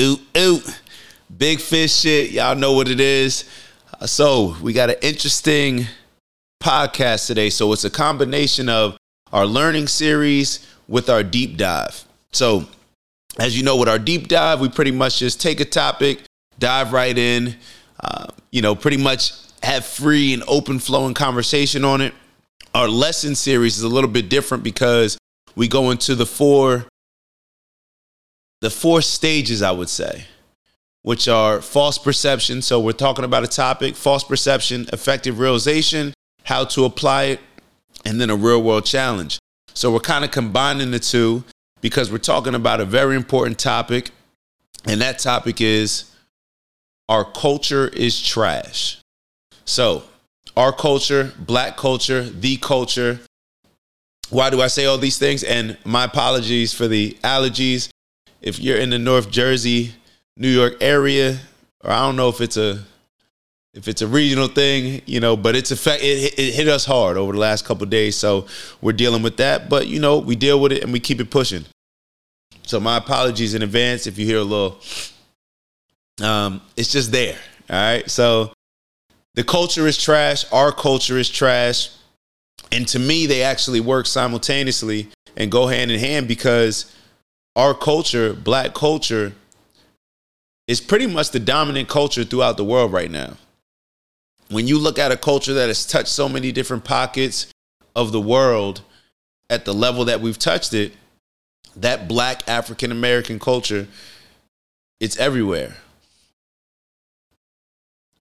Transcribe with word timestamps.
Ooh. 0.00 0.62
Big 1.36 1.60
fish 1.60 1.94
shit. 1.94 2.30
Y'all 2.30 2.56
know 2.56 2.72
what 2.72 2.88
it 2.88 3.00
is. 3.00 3.44
Uh, 4.00 4.06
so, 4.06 4.56
we 4.62 4.72
got 4.72 4.88
an 4.88 4.96
interesting 5.02 5.86
podcast 6.62 7.26
today. 7.26 7.50
So, 7.50 7.72
it's 7.72 7.84
a 7.84 7.90
combination 7.90 8.70
of 8.70 8.96
our 9.32 9.44
learning 9.44 9.88
series 9.88 10.66
with 10.88 11.10
our 11.10 11.22
deep 11.22 11.58
dive. 11.58 12.04
So, 12.32 12.66
as 13.38 13.56
you 13.56 13.62
know, 13.62 13.76
with 13.76 13.88
our 13.88 13.98
deep 13.98 14.28
dive, 14.28 14.60
we 14.60 14.70
pretty 14.70 14.90
much 14.90 15.18
just 15.18 15.40
take 15.40 15.60
a 15.60 15.64
topic, 15.64 16.22
dive 16.58 16.92
right 16.92 17.16
in, 17.16 17.56
uh, 18.02 18.26
you 18.50 18.62
know, 18.62 18.74
pretty 18.74 18.96
much 18.96 19.32
have 19.62 19.84
free 19.84 20.32
and 20.32 20.42
open 20.48 20.78
flowing 20.78 21.14
conversation 21.14 21.84
on 21.84 22.00
it. 22.00 22.14
Our 22.74 22.88
lesson 22.88 23.34
series 23.34 23.76
is 23.76 23.82
a 23.82 23.88
little 23.88 24.10
bit 24.10 24.30
different 24.30 24.64
because 24.64 25.18
we 25.54 25.68
go 25.68 25.90
into 25.90 26.14
the 26.14 26.26
four 26.26 26.86
the 28.60 28.70
four 28.70 29.02
stages, 29.02 29.62
I 29.62 29.72
would 29.72 29.88
say, 29.88 30.24
which 31.02 31.28
are 31.28 31.60
false 31.62 31.98
perception. 31.98 32.62
So 32.62 32.80
we're 32.80 32.92
talking 32.92 33.24
about 33.24 33.42
a 33.42 33.48
topic, 33.48 33.96
false 33.96 34.24
perception, 34.24 34.86
effective 34.92 35.38
realization, 35.38 36.12
how 36.44 36.64
to 36.66 36.84
apply 36.84 37.24
it, 37.24 37.40
and 38.04 38.20
then 38.20 38.30
a 38.30 38.36
real 38.36 38.62
world 38.62 38.84
challenge. 38.84 39.38
So 39.74 39.92
we're 39.92 40.00
kind 40.00 40.24
of 40.24 40.30
combining 40.30 40.90
the 40.90 40.98
two 40.98 41.44
because 41.80 42.10
we're 42.10 42.18
talking 42.18 42.54
about 42.54 42.80
a 42.80 42.84
very 42.84 43.16
important 43.16 43.58
topic. 43.58 44.10
And 44.86 45.00
that 45.00 45.18
topic 45.18 45.60
is 45.60 46.10
our 47.08 47.24
culture 47.24 47.88
is 47.88 48.20
trash. 48.20 48.98
So, 49.64 50.04
our 50.56 50.72
culture, 50.72 51.32
black 51.38 51.76
culture, 51.76 52.22
the 52.22 52.56
culture. 52.56 53.20
Why 54.30 54.50
do 54.50 54.60
I 54.60 54.66
say 54.66 54.86
all 54.86 54.98
these 54.98 55.18
things? 55.18 55.42
And 55.42 55.76
my 55.84 56.04
apologies 56.04 56.72
for 56.72 56.88
the 56.88 57.16
allergies 57.22 57.88
if 58.40 58.58
you're 58.58 58.78
in 58.78 58.90
the 58.90 58.98
North 58.98 59.30
Jersey, 59.30 59.94
New 60.36 60.48
York 60.48 60.74
area, 60.80 61.38
or 61.82 61.90
I 61.90 62.00
don't 62.00 62.16
know 62.16 62.28
if 62.28 62.40
it's 62.40 62.56
a 62.56 62.84
if 63.72 63.86
it's 63.86 64.02
a 64.02 64.06
regional 64.06 64.48
thing, 64.48 65.00
you 65.06 65.20
know, 65.20 65.36
but 65.36 65.54
it's 65.54 65.70
effect 65.70 66.02
it, 66.02 66.38
it 66.38 66.54
hit 66.54 66.68
us 66.68 66.84
hard 66.84 67.16
over 67.16 67.32
the 67.32 67.38
last 67.38 67.64
couple 67.64 67.86
days, 67.86 68.16
so 68.16 68.46
we're 68.80 68.92
dealing 68.92 69.22
with 69.22 69.36
that. 69.36 69.68
But 69.68 69.86
you 69.86 70.00
know, 70.00 70.18
we 70.18 70.36
deal 70.36 70.60
with 70.60 70.72
it 70.72 70.82
and 70.82 70.92
we 70.92 71.00
keep 71.00 71.20
it 71.20 71.30
pushing. 71.30 71.64
So 72.62 72.80
my 72.80 72.96
apologies 72.96 73.54
in 73.54 73.62
advance 73.62 74.06
if 74.06 74.18
you 74.18 74.26
hear 74.26 74.38
a 74.38 74.44
little. 74.44 74.78
Um, 76.22 76.60
it's 76.76 76.92
just 76.92 77.12
there. 77.12 77.38
All 77.70 77.76
right. 77.76 78.10
So 78.10 78.52
the 79.34 79.44
culture 79.44 79.86
is 79.86 79.96
trash. 79.96 80.44
Our 80.52 80.72
culture 80.72 81.18
is 81.18 81.28
trash, 81.28 81.90
and 82.72 82.86
to 82.88 82.98
me, 82.98 83.26
they 83.26 83.42
actually 83.42 83.80
work 83.80 84.06
simultaneously 84.06 85.08
and 85.36 85.50
go 85.50 85.66
hand 85.66 85.90
in 85.90 85.98
hand 85.98 86.28
because 86.28 86.94
our 87.56 87.74
culture, 87.74 88.32
black 88.32 88.74
culture, 88.74 89.32
is 90.66 90.80
pretty 90.80 91.06
much 91.06 91.30
the 91.30 91.40
dominant 91.40 91.88
culture 91.88 92.24
throughout 92.24 92.56
the 92.56 92.64
world 92.64 92.92
right 92.92 93.10
now. 93.10 93.36
When 94.50 94.66
you 94.66 94.78
look 94.78 94.98
at 94.98 95.12
a 95.12 95.16
culture 95.16 95.54
that 95.54 95.68
has 95.68 95.86
touched 95.86 96.08
so 96.08 96.28
many 96.28 96.52
different 96.52 96.84
pockets 96.84 97.52
of 97.94 98.12
the 98.12 98.20
world 98.20 98.82
at 99.48 99.64
the 99.64 99.74
level 99.74 100.04
that 100.06 100.20
we've 100.20 100.38
touched 100.38 100.74
it, 100.74 100.92
that 101.76 102.08
black 102.08 102.48
African 102.48 102.92
American 102.92 103.38
culture, 103.38 103.86
it's 105.00 105.18
everywhere. 105.18 105.76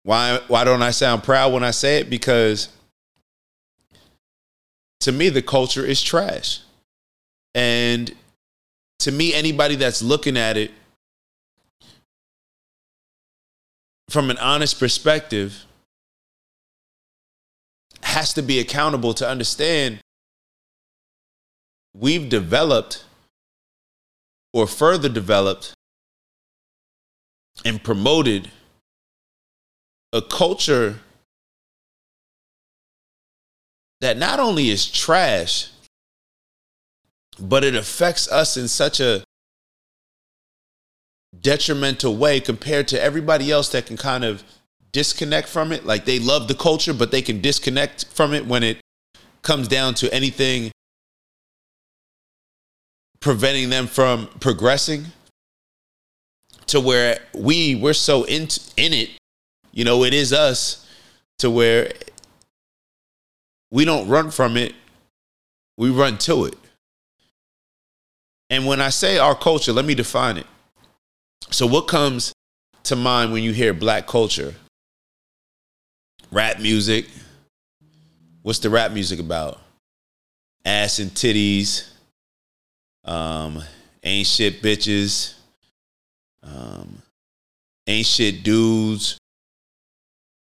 Why 0.04 0.40
why 0.48 0.64
don't 0.64 0.82
I 0.82 0.92
sound 0.92 1.24
proud 1.24 1.54
when 1.54 1.64
I 1.64 1.72
say 1.72 2.00
it? 2.00 2.10
Because 2.10 2.70
to 5.02 5.12
me 5.12 5.30
the 5.30 5.42
culture 5.42 5.86
is 5.86 6.02
trash. 6.02 6.62
And 7.54 8.14
to 9.00 9.12
me, 9.12 9.34
anybody 9.34 9.76
that's 9.76 10.02
looking 10.02 10.38
at 10.38 10.58
it 10.58 10.72
from 14.10 14.30
an 14.30 14.38
honest 14.38 14.80
perspective 14.80 15.66
has 18.02 18.34
to 18.34 18.42
be 18.42 18.60
accountable 18.60 19.14
to 19.14 19.28
understand 19.28 20.00
we've 21.94 22.28
developed 22.30 23.04
or 24.54 24.66
further 24.66 25.10
developed 25.10 25.74
and 27.64 27.84
promoted 27.84 28.50
a 30.12 30.22
culture 30.22 31.00
that 34.02 34.18
not 34.18 34.40
only 34.40 34.70
is 34.70 34.90
trash, 34.90 35.70
but 37.42 37.64
it 37.64 37.76
affects 37.76 38.30
us 38.32 38.58
in 38.58 38.68
such 38.68 39.00
a 39.00 39.24
detrimental 41.40 42.16
way 42.16 42.40
compared 42.40 42.88
to 42.90 43.02
everybody 43.02 43.52
else 43.52 43.70
that 43.70 43.86
can 43.86 43.98
kind 43.98 44.24
of 44.24 44.44
disconnect 44.92 45.48
from 45.48 45.72
it. 45.72 45.86
Like 45.86 46.06
they 46.06 46.20
love 46.20 46.48
the 46.48 46.56
culture, 46.56 46.94
but 46.94 47.12
they 47.12 47.22
can 47.22 47.42
disconnect 47.42 48.06
from 48.06 48.34
it 48.34 48.46
when 48.46 48.64
it 48.64 48.80
comes 49.42 49.68
down 49.68 49.94
to 49.96 50.14
anything 50.14 50.72
preventing 53.20 53.70
them 53.70 53.88
from 53.88 54.28
progressing 54.40 55.06
to 56.68 56.80
where 56.80 57.20
we 57.34 57.76
we're 57.76 57.94
so 57.94 58.24
in 58.26 58.48
in 58.78 58.94
it 58.94 59.10
you 59.72 59.84
know 59.84 60.04
it 60.04 60.14
is 60.14 60.32
us 60.32 60.88
to 61.38 61.50
where 61.50 61.92
we 63.72 63.84
don't 63.84 64.08
run 64.08 64.32
from 64.32 64.56
it 64.56 64.74
we 65.78 65.90
run 65.90 66.18
to 66.18 66.46
it 66.46 66.56
and 68.50 68.66
when 68.66 68.82
I 68.82 68.90
say 68.90 69.18
our 69.18 69.36
culture, 69.36 69.72
let 69.72 69.86
me 69.86 69.96
define 69.96 70.38
it. 70.38 70.48
So, 71.52 71.68
what 71.68 71.88
comes 71.88 72.34
to 72.84 72.96
mind 72.96 73.32
when 73.32 73.44
you 73.44 73.52
hear 73.52 73.74
black 73.74 74.08
culture? 74.08 74.56
Rap 76.32 76.60
music. 76.60 77.08
What's 78.42 78.60
the 78.60 78.70
rap 78.70 78.92
music 78.92 79.20
about? 79.20 79.60
Ass 80.66 81.00
and 81.00 81.12
titties. 81.12 81.90
Um, 83.04 83.64
ain't 84.04 84.28
shit 84.28 84.62
bitches. 84.62 85.34
Um, 86.44 87.02
ain't 87.88 88.06
shit 88.06 88.44
dudes. 88.44 89.18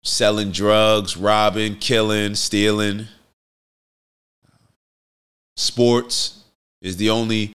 Selling 0.03 0.51
drugs, 0.51 1.17
robbing, 1.17 1.75
killing, 1.75 2.35
stealing. 2.35 3.07
Sports 5.57 6.43
is 6.81 6.95
the 6.97 7.09
only 7.09 7.51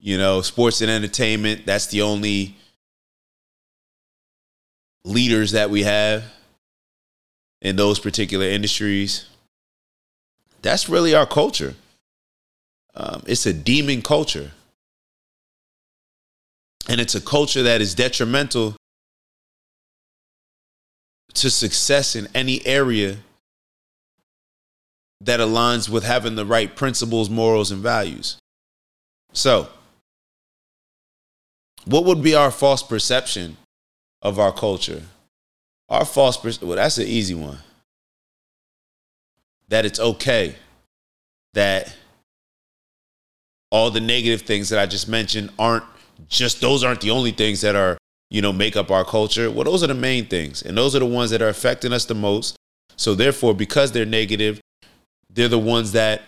you 0.00 0.16
know, 0.16 0.42
sports 0.42 0.80
and 0.80 0.90
entertainment, 0.90 1.66
that's 1.66 1.86
the 1.86 2.02
only 2.02 2.56
leaders 5.04 5.52
that 5.52 5.70
we 5.70 5.82
have 5.82 6.24
in 7.60 7.76
those 7.76 7.98
particular 7.98 8.46
industries. 8.46 9.26
That's 10.62 10.88
really 10.88 11.14
our 11.14 11.26
culture. 11.26 11.74
Um, 12.94 13.22
it's 13.26 13.46
a 13.46 13.52
demon 13.52 14.02
culture. 14.02 14.52
And 16.88 17.00
it's 17.00 17.14
a 17.14 17.20
culture 17.20 17.62
that 17.62 17.80
is 17.80 17.94
detrimental 17.94 18.76
to 21.34 21.50
success 21.50 22.16
in 22.16 22.28
any 22.34 22.64
area 22.66 23.18
that 25.20 25.40
aligns 25.40 25.88
with 25.88 26.04
having 26.04 26.36
the 26.36 26.46
right 26.46 26.74
principles, 26.74 27.28
morals, 27.28 27.70
and 27.70 27.82
values. 27.82 28.38
So, 29.32 29.68
what 31.88 32.04
would 32.04 32.22
be 32.22 32.34
our 32.34 32.50
false 32.50 32.82
perception 32.82 33.56
of 34.20 34.38
our 34.38 34.52
culture? 34.52 35.02
Our 35.88 36.04
false 36.04 36.36
perception, 36.36 36.68
well, 36.68 36.76
that's 36.76 36.98
an 36.98 37.06
easy 37.06 37.34
one. 37.34 37.58
That 39.68 39.86
it's 39.86 39.98
okay 39.98 40.56
that 41.54 41.94
all 43.70 43.90
the 43.90 44.00
negative 44.00 44.42
things 44.42 44.68
that 44.68 44.78
I 44.78 44.84
just 44.86 45.08
mentioned 45.08 45.50
aren't 45.58 45.84
just 46.28 46.60
those 46.60 46.84
aren't 46.84 47.00
the 47.00 47.10
only 47.10 47.30
things 47.30 47.62
that 47.62 47.74
are, 47.74 47.96
you 48.28 48.42
know, 48.42 48.52
make 48.52 48.76
up 48.76 48.90
our 48.90 49.04
culture. 49.04 49.50
Well, 49.50 49.64
those 49.64 49.82
are 49.82 49.86
the 49.86 49.94
main 49.94 50.26
things. 50.26 50.62
And 50.62 50.76
those 50.76 50.94
are 50.94 50.98
the 50.98 51.06
ones 51.06 51.30
that 51.30 51.40
are 51.40 51.48
affecting 51.48 51.92
us 51.92 52.04
the 52.04 52.14
most. 52.14 52.56
So 52.96 53.14
therefore, 53.14 53.54
because 53.54 53.92
they're 53.92 54.04
negative, 54.04 54.60
they're 55.30 55.48
the 55.48 55.58
ones 55.58 55.92
that 55.92 56.22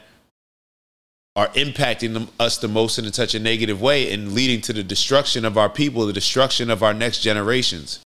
are 1.40 1.48
impacting 1.54 2.12
them, 2.12 2.28
us 2.38 2.58
the 2.58 2.68
most 2.68 2.98
in 2.98 3.10
such 3.14 3.34
a 3.34 3.38
negative 3.38 3.80
way 3.80 4.12
and 4.12 4.32
leading 4.32 4.60
to 4.60 4.74
the 4.74 4.82
destruction 4.82 5.46
of 5.46 5.56
our 5.56 5.70
people, 5.70 6.04
the 6.04 6.12
destruction 6.12 6.68
of 6.68 6.82
our 6.82 6.92
next 6.92 7.20
generations. 7.20 8.00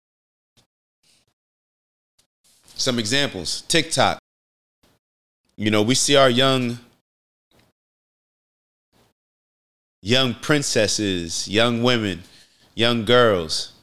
Some 2.75 2.97
examples 2.97 3.63
TikTok. 3.67 4.19
You 5.57 5.69
know, 5.69 5.81
we 5.81 5.95
see 5.95 6.15
our 6.15 6.29
young 6.29 6.79
young 10.01 10.33
princesses, 10.35 11.45
young 11.45 11.83
women, 11.83 12.23
young 12.73 13.03
girls, 13.03 13.73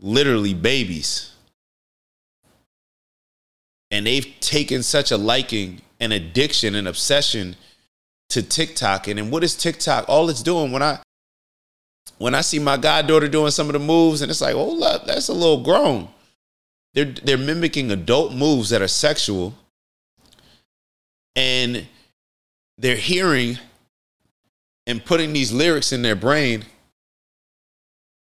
literally 0.00 0.52
babies. 0.52 1.32
And 3.90 4.06
they've 4.06 4.34
taken 4.40 4.82
such 4.82 5.10
a 5.10 5.16
liking 5.16 5.80
and 5.98 6.12
addiction 6.12 6.74
and 6.74 6.86
obsession 6.86 7.56
to 8.30 8.42
TikTok. 8.42 9.08
And 9.08 9.18
then 9.18 9.30
what 9.30 9.44
is 9.44 9.54
TikTok? 9.54 10.08
All 10.08 10.28
it's 10.28 10.42
doing 10.42 10.72
when 10.72 10.82
I 10.82 10.98
when 12.18 12.34
I 12.34 12.42
see 12.42 12.58
my 12.58 12.76
goddaughter 12.76 13.28
doing 13.28 13.50
some 13.50 13.68
of 13.68 13.72
the 13.72 13.78
moves, 13.78 14.22
and 14.22 14.30
it's 14.30 14.40
like, 14.40 14.54
oh, 14.54 14.70
look, 14.72 15.04
that's 15.04 15.28
a 15.28 15.32
little 15.32 15.62
grown. 15.62 16.08
They're 16.94 17.06
they're 17.06 17.38
mimicking 17.38 17.90
adult 17.90 18.32
moves 18.32 18.70
that 18.70 18.82
are 18.82 18.88
sexual, 18.88 19.54
and 21.34 21.86
they're 22.78 22.96
hearing 22.96 23.58
and 24.86 25.04
putting 25.04 25.32
these 25.32 25.52
lyrics 25.52 25.92
in 25.92 26.02
their 26.02 26.16
brain. 26.16 26.64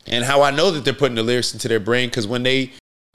And 0.06 0.24
how 0.24 0.42
I 0.42 0.50
know 0.50 0.70
that 0.70 0.84
they're 0.84 0.94
putting 0.94 1.16
the 1.16 1.22
lyrics 1.22 1.52
into 1.52 1.68
their 1.68 1.80
brain 1.80 2.08
because 2.08 2.26
when 2.26 2.42
they 2.42 2.72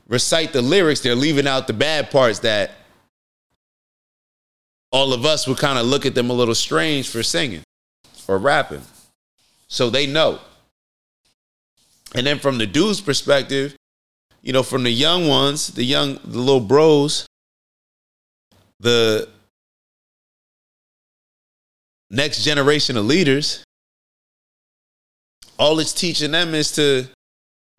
recite 0.08 0.54
the 0.54 0.62
lyrics, 0.62 1.02
they're 1.02 1.16
leaving 1.16 1.48
out 1.48 1.68
the 1.68 1.74
bad 1.74 2.12
parts 2.12 2.40
that 2.40 2.72
all 4.96 5.12
of 5.12 5.26
us 5.26 5.46
would 5.46 5.58
kind 5.58 5.78
of 5.78 5.86
look 5.86 6.06
at 6.06 6.16
them 6.16 6.30
a 6.30 6.34
little 6.34 6.56
strange 6.56 7.10
for 7.10 7.22
singing 7.22 7.62
or 8.30 8.38
rapping. 8.38 8.82
So 9.68 9.90
they 9.90 10.08
know. 10.08 10.40
And 12.16 12.26
then 12.26 12.40
from 12.40 12.58
the 12.58 12.66
dude's 12.66 13.02
perspective, 13.02 13.76
you 14.42 14.54
know, 14.54 14.64
from 14.64 14.84
the 14.84 14.90
young 14.90 15.28
ones, 15.28 15.68
the 15.68 15.84
young, 15.84 16.18
the 16.24 16.40
little 16.40 16.62
bros, 16.62 17.28
the 18.80 19.28
next 22.10 22.46
generation 22.46 22.96
of 22.96 23.04
leaders, 23.04 23.66
all 25.60 25.78
it's 25.80 25.92
teaching 25.92 26.32
them 26.32 26.56
is 26.56 26.72
to 26.72 27.06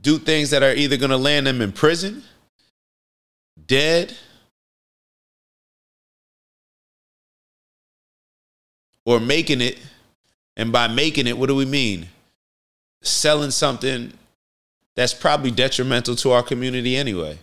do 0.03 0.19
things 0.19 0.51
that 0.51 0.63
are 0.63 0.75
either 0.75 0.99
going 0.99 1.13
to 1.13 1.17
land 1.17 1.47
them 1.47 1.63
in 1.63 1.73
prison, 1.73 2.23
dead, 3.67 4.15
or 9.07 9.19
making 9.21 9.63
it. 9.63 9.79
And 10.59 10.73
by 10.73 10.89
making 10.89 11.27
it, 11.27 11.39
what 11.39 11.47
do 11.47 11.55
we 11.55 11.65
mean? 11.65 12.09
Selling 13.03 13.51
something 13.51 14.13
that's 14.95 15.15
probably 15.15 15.51
detrimental 15.51 16.17
to 16.17 16.33
our 16.33 16.43
community 16.43 16.97
anyway. 16.97 17.39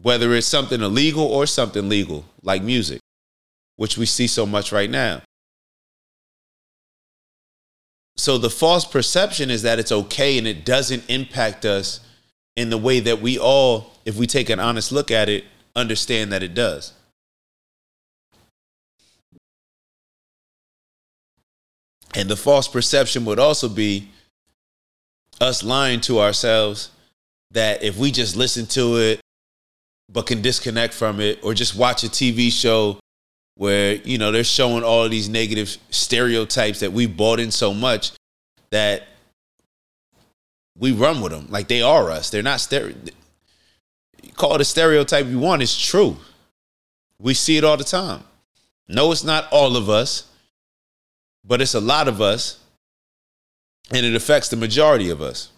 Whether 0.00 0.34
it's 0.34 0.46
something 0.46 0.80
illegal 0.80 1.24
or 1.24 1.46
something 1.46 1.88
legal, 1.88 2.24
like 2.42 2.62
music, 2.62 3.00
which 3.76 3.96
we 3.96 4.06
see 4.06 4.26
so 4.26 4.44
much 4.44 4.70
right 4.70 4.90
now. 4.90 5.22
So 8.16 8.38
the 8.38 8.50
false 8.50 8.84
perception 8.84 9.50
is 9.50 9.62
that 9.62 9.78
it's 9.78 9.92
okay 9.92 10.38
and 10.38 10.46
it 10.46 10.64
doesn't 10.64 11.08
impact 11.08 11.64
us 11.64 12.00
in 12.56 12.70
the 12.70 12.78
way 12.78 13.00
that 13.00 13.20
we 13.20 13.38
all, 13.38 13.92
if 14.04 14.16
we 14.16 14.26
take 14.26 14.50
an 14.50 14.58
honest 14.58 14.90
look 14.90 15.10
at 15.10 15.28
it, 15.28 15.44
understand 15.74 16.32
that 16.32 16.42
it 16.42 16.54
does. 16.54 16.92
And 22.16 22.30
the 22.30 22.36
false 22.36 22.66
perception 22.66 23.26
would 23.26 23.38
also 23.38 23.68
be 23.68 24.08
us 25.38 25.62
lying 25.62 26.00
to 26.00 26.18
ourselves 26.18 26.90
that 27.50 27.82
if 27.82 27.98
we 27.98 28.10
just 28.10 28.36
listen 28.36 28.64
to 28.66 28.96
it 28.96 29.20
but 30.10 30.26
can 30.26 30.40
disconnect 30.40 30.94
from 30.94 31.20
it 31.20 31.38
or 31.42 31.52
just 31.52 31.76
watch 31.76 32.04
a 32.04 32.06
TV 32.06 32.50
show 32.50 32.98
where 33.56 33.96
you 33.96 34.16
know 34.16 34.32
they're 34.32 34.44
showing 34.44 34.82
all 34.82 35.04
of 35.04 35.10
these 35.10 35.28
negative 35.28 35.76
stereotypes 35.90 36.80
that 36.80 36.90
we 36.90 37.06
bought 37.06 37.38
in 37.38 37.50
so 37.50 37.74
much 37.74 38.12
that 38.70 39.02
we 40.78 40.92
run 40.92 41.20
with 41.20 41.32
them. 41.32 41.46
Like 41.50 41.68
they 41.68 41.82
are 41.82 42.10
us. 42.10 42.30
They're 42.30 42.42
not 42.42 42.60
stereo 42.60 42.96
call 44.36 44.54
it 44.54 44.60
a 44.62 44.64
stereotype 44.64 45.26
you 45.26 45.38
want. 45.38 45.62
It's 45.62 45.76
true. 45.76 46.16
We 47.18 47.34
see 47.34 47.58
it 47.58 47.64
all 47.64 47.76
the 47.76 47.84
time. 47.84 48.22
No 48.88 49.12
it's 49.12 49.24
not 49.24 49.48
all 49.52 49.76
of 49.76 49.90
us 49.90 50.30
but 51.46 51.60
it's 51.60 51.74
a 51.74 51.80
lot 51.80 52.08
of 52.08 52.20
us, 52.20 52.58
and 53.92 54.04
it 54.04 54.14
affects 54.14 54.48
the 54.48 54.56
majority 54.56 55.10
of 55.10 55.22
us. 55.22 55.50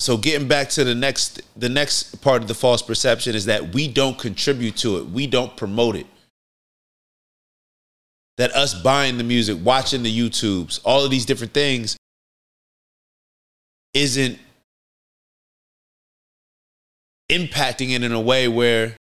So 0.00 0.16
getting 0.16 0.48
back 0.48 0.68
to 0.70 0.84
the 0.84 0.94
next 0.94 1.42
the 1.58 1.68
next 1.68 2.22
part 2.22 2.42
of 2.42 2.48
the 2.48 2.54
false 2.54 2.82
perception 2.82 3.34
is 3.34 3.46
that 3.46 3.74
we 3.74 3.88
don't 3.88 4.18
contribute 4.18 4.76
to 4.78 4.98
it. 4.98 5.06
We 5.06 5.26
don't 5.26 5.56
promote 5.56 5.96
it. 5.96 6.06
That 8.36 8.52
us 8.52 8.80
buying 8.80 9.18
the 9.18 9.24
music, 9.24 9.58
watching 9.62 10.04
the 10.04 10.16
YouTubes, 10.16 10.80
all 10.84 11.04
of 11.04 11.10
these 11.10 11.26
different 11.26 11.52
things 11.52 11.96
isn't 13.92 14.38
impacting 17.30 17.90
it 17.90 18.02
in 18.02 18.12
a 18.12 18.20
way 18.20 18.46
where 18.46 18.96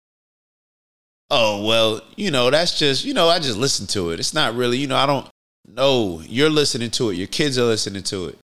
oh, 1.32 1.64
well, 1.67 2.02
you 2.14 2.31
know, 2.31 2.50
that's 2.50 2.79
just, 2.79 3.05
you 3.05 3.14
know, 3.14 3.29
I 3.29 3.38
just 3.38 3.56
listen 3.56 3.87
to 3.88 4.11
it. 4.11 4.20
It's 4.20 4.34
not 4.34 4.55
really, 4.55 4.76
you 4.76 4.87
know, 4.87 4.96
I 4.96 5.06
don't 5.06 5.26
know. 5.67 6.23
You're 6.26 6.50
listening 6.50 6.90
to 6.93 7.08
it. 7.08 7.14
Your 7.14 7.26
kids 7.26 7.58
are 7.58 7.64
listening 7.64 8.02
to 8.05 8.26
it. 8.26 8.38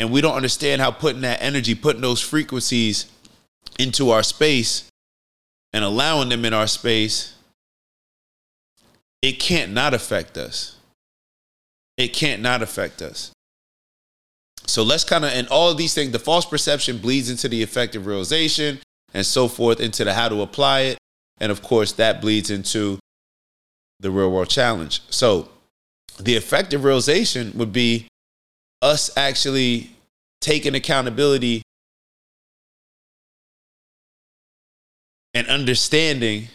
And 0.00 0.10
we 0.10 0.20
don't 0.20 0.34
understand 0.34 0.82
how 0.82 0.90
putting 0.90 1.22
that 1.22 1.40
energy, 1.40 1.76
putting 1.76 2.02
those 2.02 2.20
frequencies 2.20 3.06
into 3.78 4.10
our 4.10 4.24
space 4.24 4.90
and 5.72 5.84
allowing 5.84 6.28
them 6.28 6.44
in 6.44 6.52
our 6.52 6.66
space, 6.66 7.34
it 9.22 9.38
can't 9.38 9.72
not 9.72 9.94
affect 9.94 10.36
us. 10.36 10.76
It 11.96 12.08
can't 12.08 12.42
not 12.42 12.62
affect 12.62 13.00
us. 13.00 13.30
So 14.66 14.82
let's 14.82 15.04
kind 15.04 15.24
of, 15.24 15.30
and 15.32 15.46
all 15.48 15.70
of 15.70 15.76
these 15.76 15.94
things, 15.94 16.10
the 16.10 16.18
false 16.18 16.46
perception 16.46 16.98
bleeds 16.98 17.30
into 17.30 17.48
the 17.48 17.62
effective 17.62 18.06
realization 18.06 18.80
and 19.14 19.24
so 19.24 19.46
forth, 19.46 19.80
into 19.80 20.04
the 20.04 20.14
how 20.14 20.28
to 20.28 20.42
apply 20.42 20.80
it. 20.80 20.97
And 21.40 21.52
of 21.52 21.62
course, 21.62 21.92
that 21.92 22.20
bleeds 22.20 22.50
into 22.50 22.98
the 24.00 24.10
real 24.10 24.30
world 24.30 24.48
challenge. 24.48 25.02
So, 25.10 25.48
the 26.18 26.34
effective 26.34 26.84
realization 26.84 27.52
would 27.56 27.72
be 27.72 28.08
us 28.82 29.10
actually 29.16 29.90
taking 30.40 30.74
accountability 30.74 31.62
and 35.34 35.46
understanding 35.48 36.48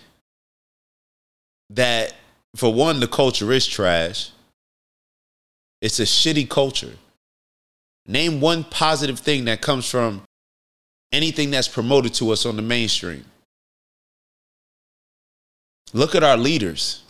that, 1.69 2.13
for 2.55 2.73
one, 2.73 2.99
the 2.99 3.07
culture 3.07 3.51
is 3.51 3.65
trash. 3.65 4.31
It's 5.81 5.99
a 5.99 6.03
shitty 6.03 6.49
culture. 6.49 6.93
Name 8.05 8.41
one 8.41 8.63
positive 8.65 9.19
thing 9.19 9.45
that 9.45 9.61
comes 9.61 9.89
from 9.89 10.23
anything 11.11 11.51
that's 11.51 11.67
promoted 11.67 12.13
to 12.15 12.31
us 12.31 12.45
on 12.45 12.55
the 12.55 12.61
mainstream. 12.61 13.25
Look 15.93 16.15
at 16.15 16.23
our 16.23 16.37
leaders. 16.37 17.03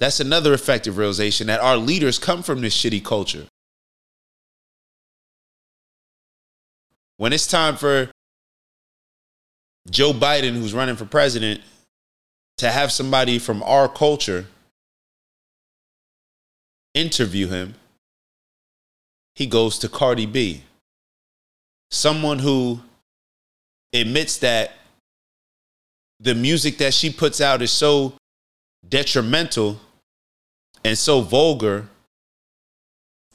That's 0.00 0.18
another 0.18 0.52
effective 0.52 0.96
realization 0.96 1.46
that 1.46 1.60
our 1.60 1.76
leaders 1.76 2.18
come 2.18 2.42
from 2.42 2.60
this 2.60 2.76
shitty 2.76 3.04
culture. 3.04 3.46
When 7.16 7.32
it's 7.32 7.46
time 7.46 7.76
for 7.76 8.10
Joe 9.90 10.12
Biden, 10.12 10.54
who's 10.54 10.74
running 10.74 10.96
for 10.96 11.04
president, 11.04 11.60
to 12.58 12.70
have 12.70 12.90
somebody 12.90 13.38
from 13.38 13.62
our 13.62 13.88
culture 13.88 14.46
interview 16.94 17.46
him, 17.48 17.74
he 19.34 19.46
goes 19.46 19.78
to 19.78 19.88
Cardi 19.88 20.26
B. 20.26 20.64
Someone 21.90 22.38
who 22.38 22.80
admits 23.92 24.38
that 24.38 24.72
the 26.20 26.34
music 26.34 26.78
that 26.78 26.92
she 26.92 27.10
puts 27.10 27.40
out 27.40 27.62
is 27.62 27.70
so 27.70 28.12
detrimental 28.86 29.80
and 30.84 30.96
so 30.96 31.20
vulgar 31.20 31.88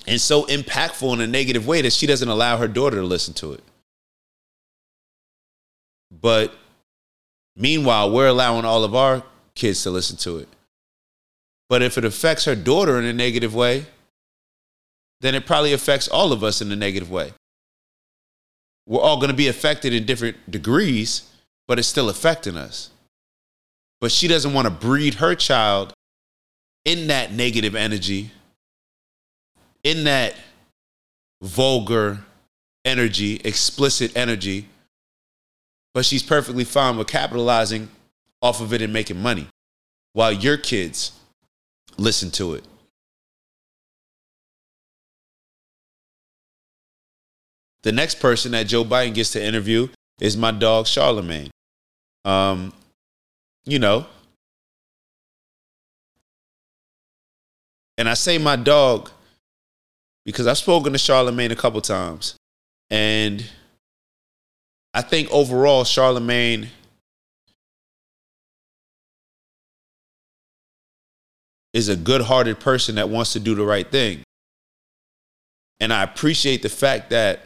and 0.08 0.22
so 0.22 0.44
impactful 0.46 1.12
in 1.14 1.22
a 1.22 1.28
negative 1.28 1.66
way 1.66 1.82
that 1.82 1.94
she 1.94 2.06
doesn't 2.06 2.30
allow 2.30 2.58
her 2.58 2.68
daughter 2.68 2.98
to 2.98 3.04
listen 3.04 3.34
to 3.34 3.54
it. 3.54 3.64
But 6.12 6.54
meanwhile, 7.56 8.12
we're 8.12 8.28
allowing 8.28 8.66
all 8.66 8.84
of 8.84 8.94
our 8.94 9.24
kids 9.56 9.84
to 9.84 9.90
listen 9.90 10.18
to 10.18 10.38
it. 10.38 10.48
But 11.70 11.82
if 11.82 11.98
it 11.98 12.06
affects 12.06 12.46
her 12.46 12.56
daughter 12.56 13.00
in 13.00 13.06
a 13.06 13.14
negative 13.14 13.56
way, 13.56 13.88
then 15.22 15.34
it 15.34 15.46
probably 15.48 15.74
affects 15.74 16.08
all 16.08 16.32
of 16.32 16.44
us 16.44 16.62
in 16.62 16.72
a 16.72 16.76
negative 16.76 17.10
way. 17.10 17.34
We're 18.86 19.02
all 19.02 19.18
going 19.18 19.32
to 19.32 19.36
be 19.36 19.48
affected 19.48 19.94
in 19.94 20.06
different 20.06 20.52
degrees, 20.52 21.24
but 21.68 21.80
it's 21.80 21.88
still 21.88 22.10
affecting 22.10 22.58
us. 22.58 22.90
But 24.02 24.12
she 24.12 24.28
doesn't 24.28 24.54
want 24.54 24.66
to 24.66 24.72
breed 24.72 25.16
her 25.16 25.36
child 25.36 25.94
in 26.84 27.08
that 27.08 27.32
negative 27.32 27.76
energy, 27.76 28.32
in 29.84 30.04
that 30.04 30.36
vulgar 31.42 32.20
energy, 32.84 33.42
explicit 33.44 34.16
energy. 34.16 34.68
But 35.94 36.06
she's 36.06 36.24
perfectly 36.24 36.66
fine 36.66 36.98
with 36.98 37.08
capitalizing 37.08 37.90
off 38.42 38.62
of 38.62 38.74
it 38.74 38.82
and 38.82 38.94
making 38.94 39.22
money 39.22 39.48
while 40.14 40.32
your 40.32 40.58
kids 40.58 41.14
listen 41.98 42.30
to 42.32 42.54
it. 42.54 42.64
The 47.84 47.92
next 47.92 48.20
person 48.20 48.52
that 48.52 48.68
Joe 48.68 48.84
Biden 48.84 49.14
gets 49.14 49.32
to 49.32 49.44
interview 49.44 49.90
is 50.20 50.38
my 50.38 50.52
dog 50.52 50.86
Charlamagne. 50.86 51.50
Um, 52.24 52.74
you 53.66 53.80
know, 53.80 54.06
And 57.98 58.10
I 58.10 58.14
say 58.14 58.38
my 58.38 58.56
dog 58.56 59.10
because 60.26 60.48
I've 60.48 60.58
spoken 60.58 60.94
to 60.94 61.00
Charlamagne 61.00 61.52
a 61.52 61.56
couple 61.56 61.80
times. 61.82 62.36
And 62.90 63.46
I 64.94 65.02
think 65.02 65.30
overall, 65.32 65.84
Charlamagne 65.84 66.68
is 71.74 71.90
a 71.90 71.96
good 71.96 72.22
hearted 72.22 72.60
person 72.60 72.96
that 72.96 73.10
wants 73.10 73.34
to 73.34 73.40
do 73.40 73.56
the 73.56 73.66
right 73.66 73.90
thing. 73.90 74.24
And 75.80 75.92
I 75.92 76.04
appreciate 76.04 76.62
the 76.62 76.70
fact 76.70 77.10
that 77.10 77.42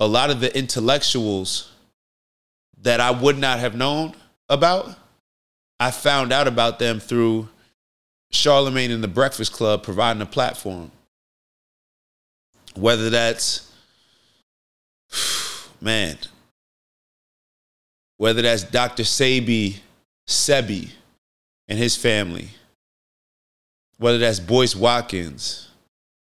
a 0.00 0.06
lot 0.06 0.30
of 0.30 0.40
the 0.40 0.56
intellectuals 0.56 1.70
that 2.82 3.00
I 3.00 3.10
would 3.10 3.38
not 3.38 3.60
have 3.60 3.74
known 3.74 4.14
about, 4.48 4.94
I 5.80 5.90
found 5.90 6.32
out 6.32 6.46
about 6.48 6.78
them 6.78 7.00
through 7.00 7.48
Charlamagne 8.32 8.92
and 8.92 9.02
the 9.02 9.08
Breakfast 9.08 9.52
Club 9.52 9.82
providing 9.82 10.22
a 10.22 10.26
platform. 10.26 10.90
Whether 12.74 13.08
that's, 13.08 13.72
man, 15.80 16.18
whether 18.16 18.42
that's 18.42 18.64
Dr. 18.64 19.04
Sebi, 19.04 19.78
Sebi 20.26 20.90
and 21.68 21.78
his 21.78 21.96
family, 21.96 22.48
whether 23.98 24.18
that's 24.18 24.40
Boyce 24.40 24.74
Watkins, 24.74 25.68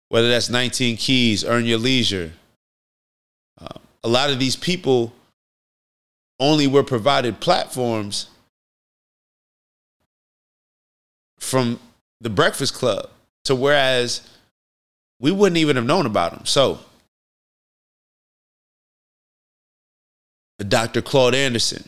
whether 0.10 0.30
that's 0.30 0.50
19 0.50 0.98
Keys, 0.98 1.44
Earn 1.44 1.66
Your 1.66 1.80
Leisure. 1.80 2.32
A 3.60 4.08
lot 4.08 4.30
of 4.30 4.38
these 4.38 4.56
people 4.56 5.14
only 6.40 6.68
were 6.68 6.84
provided 6.84 7.40
platforms 7.40 8.28
from 11.40 11.80
the 12.22 12.30
Breakfast 12.30 12.74
Club 12.74 13.10
to 13.46 13.56
whereas 13.56 14.28
we 15.20 15.32
wouldn't 15.32 15.58
even 15.58 15.76
have 15.76 15.86
known 15.86 16.06
about 16.06 16.34
them. 16.34 16.46
So, 16.46 16.80
Dr. 20.60 21.02
Claude 21.02 21.36
Anderson, 21.36 21.88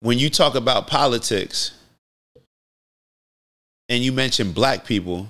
when 0.00 0.18
you 0.18 0.30
talk 0.30 0.54
about 0.54 0.86
politics 0.86 1.72
and 3.88 4.02
you 4.02 4.12
mention 4.12 4.52
black 4.52 4.84
people, 4.84 5.28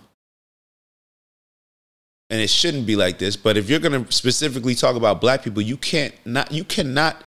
and 2.31 2.41
it 2.41 2.51
shouldn't 2.51 2.87
be 2.87 2.97
like 2.97 3.19
this, 3.19 3.37
but 3.37 3.57
if 3.57 3.71
you're 3.71 3.79
going 3.81 4.05
to 4.05 4.13
specifically 4.13 4.75
talk 4.75 4.97
about 4.97 5.21
black 5.21 5.43
people, 5.43 5.63
you 5.63 5.77
can't 5.77 6.15
not 6.25 6.51
you 6.51 6.65
cannot 6.65 7.23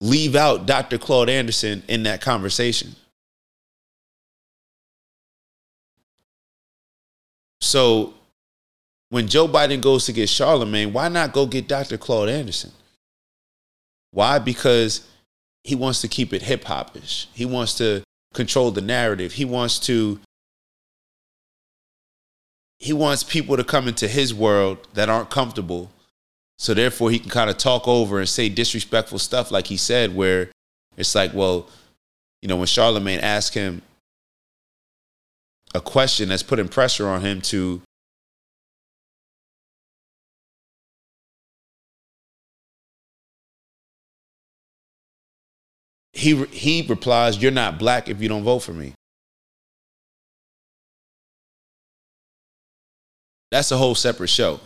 leave 0.00 0.34
out 0.34 0.66
Dr. 0.66 0.98
Claude 0.98 1.28
Anderson 1.28 1.82
in 1.88 2.02
that 2.02 2.20
conversation. 2.20 2.96
So 7.60 8.14
when 9.10 9.28
Joe 9.28 9.46
Biden 9.46 9.80
goes 9.80 10.06
to 10.06 10.12
get 10.12 10.28
Charlamagne, 10.28 10.92
why 10.92 11.08
not 11.08 11.32
go 11.32 11.46
get 11.46 11.68
Dr. 11.68 11.96
Claude 11.96 12.28
Anderson? 12.28 12.72
Why? 14.10 14.40
Because 14.40 15.06
he 15.62 15.76
wants 15.76 16.00
to 16.00 16.08
keep 16.08 16.32
it 16.32 16.42
hip 16.42 16.64
hopish. 16.64 17.26
He 17.32 17.46
wants 17.46 17.74
to 17.78 18.02
control 18.34 18.72
the 18.72 18.80
narrative. 18.80 19.32
He 19.32 19.44
wants 19.44 19.78
to 19.80 20.18
he 22.82 22.92
wants 22.92 23.22
people 23.22 23.56
to 23.56 23.62
come 23.62 23.86
into 23.86 24.08
his 24.08 24.34
world 24.34 24.88
that 24.94 25.08
aren't 25.08 25.30
comfortable. 25.30 25.88
So 26.58 26.74
therefore 26.74 27.12
he 27.12 27.20
can 27.20 27.30
kind 27.30 27.48
of 27.48 27.56
talk 27.56 27.86
over 27.86 28.18
and 28.18 28.28
say 28.28 28.48
disrespectful 28.48 29.20
stuff 29.20 29.52
like 29.52 29.68
he 29.68 29.76
said 29.76 30.16
where 30.16 30.50
it's 30.96 31.14
like, 31.14 31.32
well, 31.32 31.68
you 32.42 32.48
know, 32.48 32.56
when 32.56 32.66
Charlamagne 32.66 33.22
asked 33.22 33.54
him 33.54 33.82
a 35.76 35.80
question 35.80 36.28
that's 36.28 36.42
putting 36.42 36.66
pressure 36.66 37.06
on 37.06 37.20
him 37.20 37.40
to 37.42 37.80
he 46.12 46.44
he 46.46 46.84
replies, 46.88 47.40
"You're 47.40 47.52
not 47.52 47.78
black 47.78 48.08
if 48.08 48.20
you 48.20 48.28
don't 48.28 48.42
vote 48.42 48.60
for 48.60 48.72
me." 48.72 48.94
That's 53.52 53.70
a 53.70 53.76
whole 53.76 53.94
separate 53.94 54.30
show. 54.30 54.60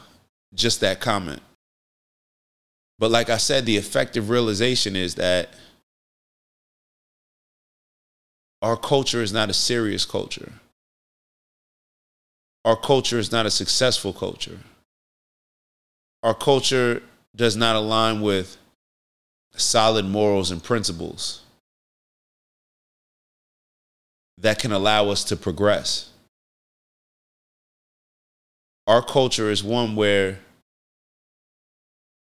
Just 0.54 0.80
that 0.80 1.00
comment. 1.00 1.42
But 3.00 3.10
like 3.10 3.28
I 3.28 3.36
said, 3.36 3.66
the 3.66 3.76
effective 3.76 4.30
realization 4.30 4.94
is 4.94 5.16
that 5.16 5.50
our 8.62 8.76
culture 8.76 9.22
is 9.22 9.32
not 9.32 9.50
a 9.50 9.52
serious 9.52 10.04
culture. 10.04 10.52
Our 12.64 12.76
culture 12.76 13.18
is 13.18 13.32
not 13.32 13.44
a 13.44 13.50
successful 13.50 14.12
culture. 14.12 14.60
Our 16.22 16.34
culture 16.34 17.02
does 17.34 17.56
not 17.56 17.74
align 17.74 18.20
with 18.20 18.56
solid 19.56 20.04
morals 20.04 20.52
and 20.52 20.62
principles 20.62 21.42
that 24.38 24.60
can 24.60 24.70
allow 24.70 25.08
us 25.08 25.24
to 25.24 25.36
progress 25.36 26.10
our 28.86 29.02
culture 29.02 29.50
is 29.50 29.64
one 29.64 29.96
where 29.96 30.38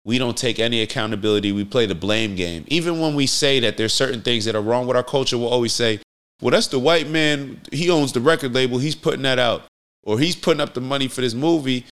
we 0.05 0.19
don't 0.19 0.37
take 0.37 0.59
any 0.59 0.83
accountability. 0.83 1.53
We 1.53 1.65
play 1.65 1.87
the 1.87 1.95
blame 1.95 2.35
game. 2.35 2.65
Even 2.69 3.01
when 3.01 3.15
we 3.15 3.27
say 3.27 3.61
that 3.61 3.77
there's 3.77 3.93
certain 3.93 4.23
things 4.23 4.45
that 4.47 4.55
are 4.55 4.63
wrong 4.63 4.87
with 4.87 4.97
our 4.97 5.03
culture, 5.03 5.37
we'll 5.37 5.49
always 5.49 5.73
say, 5.73 6.01
well, 6.41 6.51
that's 6.51 6.69
the 6.69 6.79
white 6.79 7.09
man. 7.09 7.61
He 7.73 7.91
owns 7.91 8.13
the 8.13 8.21
record 8.21 8.55
label. 8.55 8.79
He's 8.79 8.95
putting 8.95 9.23
that 9.23 9.39
out. 9.39 9.65
Or 10.05 10.19
he's 10.19 10.37
putting 10.37 10.61
up 10.61 10.75
the 10.75 10.81
money 10.81 11.09
for 11.09 11.21
this 11.21 11.35
movie. 11.35 11.85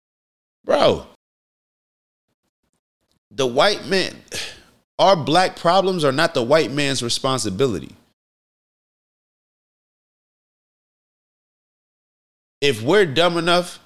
Bro, 0.65 1.07
the 3.31 3.47
white 3.47 3.87
man, 3.87 4.17
our 4.99 5.15
black 5.15 5.57
problems 5.57 6.05
are 6.05 6.13
not 6.13 6.33
the 6.33 6.43
white 6.43 6.71
man's 6.71 7.03
responsibility. 7.03 7.95
If 12.61 12.83
we're 12.83 13.05
dumb 13.05 13.37
enough 13.37 13.79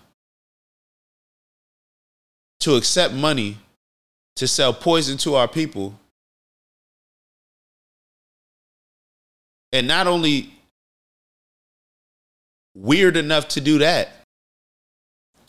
to 2.60 2.76
accept 2.76 3.14
money 3.14 3.56
to 4.36 4.46
sell 4.46 4.72
poison 4.72 5.16
to 5.18 5.34
our 5.34 5.48
people. 5.48 5.98
And 9.72 9.86
not 9.86 10.06
only 10.06 10.52
weird 12.74 13.16
enough 13.16 13.48
to 13.48 13.60
do 13.60 13.78
that, 13.78 14.08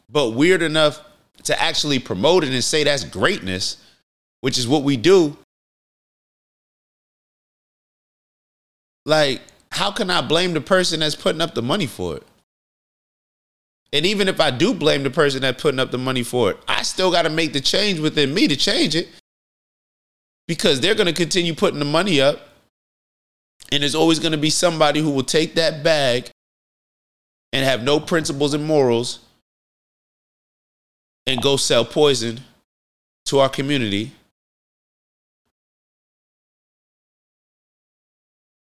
but 0.09 0.31
weird 0.31 0.61
enough 0.61 1.01
to 1.43 1.59
actually 1.59 1.99
promote 1.99 2.43
it 2.43 2.53
and 2.53 2.63
say 2.63 2.83
that's 2.83 3.03
greatness, 3.03 3.77
which 4.41 4.57
is 4.57 4.67
what 4.67 4.83
we 4.83 4.97
do. 4.97 5.37
Like, 9.05 9.41
how 9.71 9.91
can 9.91 10.09
I 10.09 10.21
blame 10.21 10.53
the 10.53 10.61
person 10.61 10.99
that's 10.99 11.15
putting 11.15 11.41
up 11.41 11.55
the 11.55 11.61
money 11.61 11.87
for 11.87 12.17
it? 12.17 12.23
And 13.93 14.05
even 14.05 14.27
if 14.27 14.39
I 14.39 14.51
do 14.51 14.73
blame 14.73 15.03
the 15.03 15.09
person 15.09 15.41
that's 15.41 15.61
putting 15.61 15.79
up 15.79 15.91
the 15.91 15.97
money 15.97 16.23
for 16.23 16.51
it, 16.51 16.57
I 16.67 16.83
still 16.83 17.11
got 17.11 17.23
to 17.23 17.29
make 17.29 17.53
the 17.53 17.59
change 17.59 17.99
within 17.99 18.33
me 18.33 18.47
to 18.47 18.55
change 18.55 18.95
it 18.95 19.09
because 20.47 20.79
they're 20.79 20.95
going 20.95 21.07
to 21.07 21.13
continue 21.13 21.53
putting 21.53 21.79
the 21.79 21.85
money 21.85 22.21
up. 22.21 22.47
And 23.71 23.83
there's 23.83 23.95
always 23.95 24.19
going 24.19 24.31
to 24.31 24.37
be 24.37 24.49
somebody 24.49 25.01
who 25.01 25.11
will 25.11 25.23
take 25.23 25.55
that 25.55 25.83
bag 25.83 26.29
and 27.53 27.65
have 27.65 27.83
no 27.83 27.99
principles 27.99 28.53
and 28.53 28.65
morals 28.65 29.19
and 31.27 31.41
go 31.41 31.57
sell 31.57 31.85
poison 31.85 32.39
to 33.25 33.39
our 33.39 33.49
community 33.49 34.11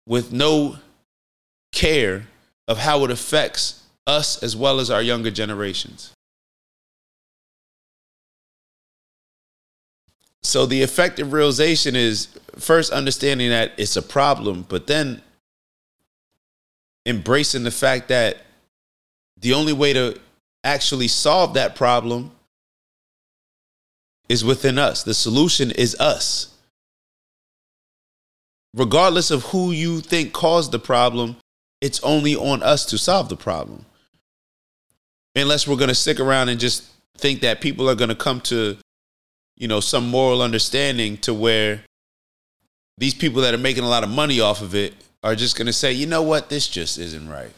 with 0.06 0.32
no 0.32 0.76
care 1.72 2.26
of 2.68 2.78
how 2.78 3.04
it 3.04 3.10
affects 3.10 3.82
us 4.06 4.42
as 4.42 4.56
well 4.56 4.80
as 4.80 4.90
our 4.90 5.02
younger 5.02 5.30
generations. 5.30 6.12
So 10.42 10.64
the 10.64 10.82
effective 10.82 11.32
realization 11.32 11.96
is 11.96 12.28
first 12.56 12.92
understanding 12.92 13.50
that 13.50 13.72
it's 13.76 13.96
a 13.96 14.02
problem, 14.02 14.64
but 14.68 14.86
then 14.86 15.20
embracing 17.04 17.64
the 17.64 17.70
fact 17.70 18.08
that 18.08 18.38
the 19.40 19.54
only 19.54 19.72
way 19.72 19.92
to 19.92 20.18
actually 20.62 21.08
solve 21.08 21.54
that 21.54 21.74
problem 21.74 22.30
is 24.28 24.44
within 24.44 24.78
us. 24.78 25.02
The 25.02 25.14
solution 25.14 25.72
is 25.72 25.96
us. 25.96 26.54
Regardless 28.72 29.30
of 29.30 29.42
who 29.46 29.72
you 29.72 30.00
think 30.00 30.32
caused 30.32 30.70
the 30.70 30.78
problem, 30.78 31.36
it's 31.80 32.00
only 32.04 32.36
on 32.36 32.62
us 32.62 32.86
to 32.86 32.98
solve 32.98 33.28
the 33.28 33.36
problem 33.36 33.84
unless 35.36 35.68
we're 35.68 35.76
going 35.76 35.88
to 35.88 35.94
stick 35.94 36.18
around 36.18 36.48
and 36.48 36.58
just 36.58 36.84
think 37.18 37.42
that 37.42 37.60
people 37.60 37.88
are 37.88 37.94
going 37.94 38.08
to 38.08 38.16
come 38.16 38.40
to 38.40 38.76
you 39.56 39.68
know 39.68 39.80
some 39.80 40.08
moral 40.08 40.42
understanding 40.42 41.16
to 41.18 41.32
where 41.32 41.82
these 42.98 43.14
people 43.14 43.42
that 43.42 43.54
are 43.54 43.58
making 43.58 43.84
a 43.84 43.88
lot 43.88 44.02
of 44.02 44.08
money 44.08 44.40
off 44.40 44.62
of 44.62 44.74
it 44.74 44.94
are 45.22 45.34
just 45.34 45.56
going 45.56 45.66
to 45.66 45.72
say, 45.72 45.92
you 45.92 46.06
know 46.06 46.22
what, 46.22 46.48
this 46.48 46.66
just 46.66 46.98
isn't 46.98 47.28
right. 47.28 47.52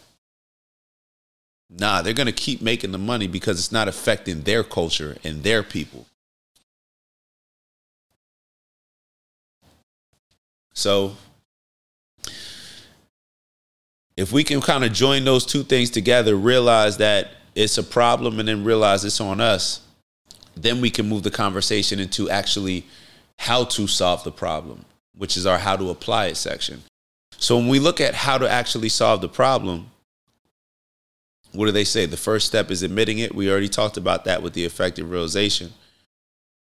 Nah, 1.70 2.02
they're 2.02 2.14
going 2.14 2.26
to 2.26 2.32
keep 2.32 2.62
making 2.62 2.92
the 2.92 2.98
money 2.98 3.26
because 3.26 3.58
it's 3.58 3.70
not 3.70 3.88
affecting 3.88 4.42
their 4.42 4.64
culture 4.64 5.16
and 5.22 5.42
their 5.42 5.62
people. 5.62 6.06
So, 10.72 11.16
if 14.16 14.32
we 14.32 14.44
can 14.44 14.60
kind 14.60 14.82
of 14.84 14.92
join 14.92 15.24
those 15.24 15.44
two 15.44 15.62
things 15.62 15.90
together, 15.90 16.34
realize 16.36 16.96
that 16.96 17.32
it's 17.64 17.78
a 17.78 17.82
problem, 17.82 18.38
and 18.38 18.48
then 18.48 18.64
realize 18.64 19.04
it's 19.04 19.20
on 19.20 19.40
us, 19.40 19.80
then 20.56 20.80
we 20.80 20.90
can 20.90 21.08
move 21.08 21.22
the 21.22 21.30
conversation 21.30 21.98
into 21.98 22.30
actually 22.30 22.86
how 23.38 23.64
to 23.64 23.86
solve 23.86 24.24
the 24.24 24.32
problem, 24.32 24.84
which 25.16 25.36
is 25.36 25.46
our 25.46 25.58
how 25.58 25.76
to 25.76 25.90
apply 25.90 26.26
it 26.26 26.36
section. 26.36 26.82
So 27.36 27.56
when 27.56 27.68
we 27.68 27.78
look 27.78 28.00
at 28.00 28.14
how 28.14 28.38
to 28.38 28.48
actually 28.48 28.88
solve 28.88 29.20
the 29.20 29.28
problem, 29.28 29.90
what 31.52 31.66
do 31.66 31.72
they 31.72 31.84
say? 31.84 32.06
The 32.06 32.16
first 32.16 32.46
step 32.46 32.70
is 32.70 32.82
admitting 32.82 33.18
it. 33.18 33.34
We 33.34 33.50
already 33.50 33.68
talked 33.68 33.96
about 33.96 34.24
that 34.24 34.42
with 34.42 34.52
the 34.52 34.64
effective 34.64 35.10
realization. 35.10 35.72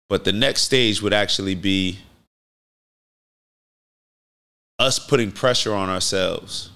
But 0.09 0.25
the 0.25 0.33
next 0.33 0.63
stage 0.63 1.03
would 1.03 1.13
actually 1.13 1.55
be 1.55 1.99
us 4.79 4.99
putting 4.99 5.33
pressure 5.33 5.75
on 5.75 5.89
ourselves 5.89 6.71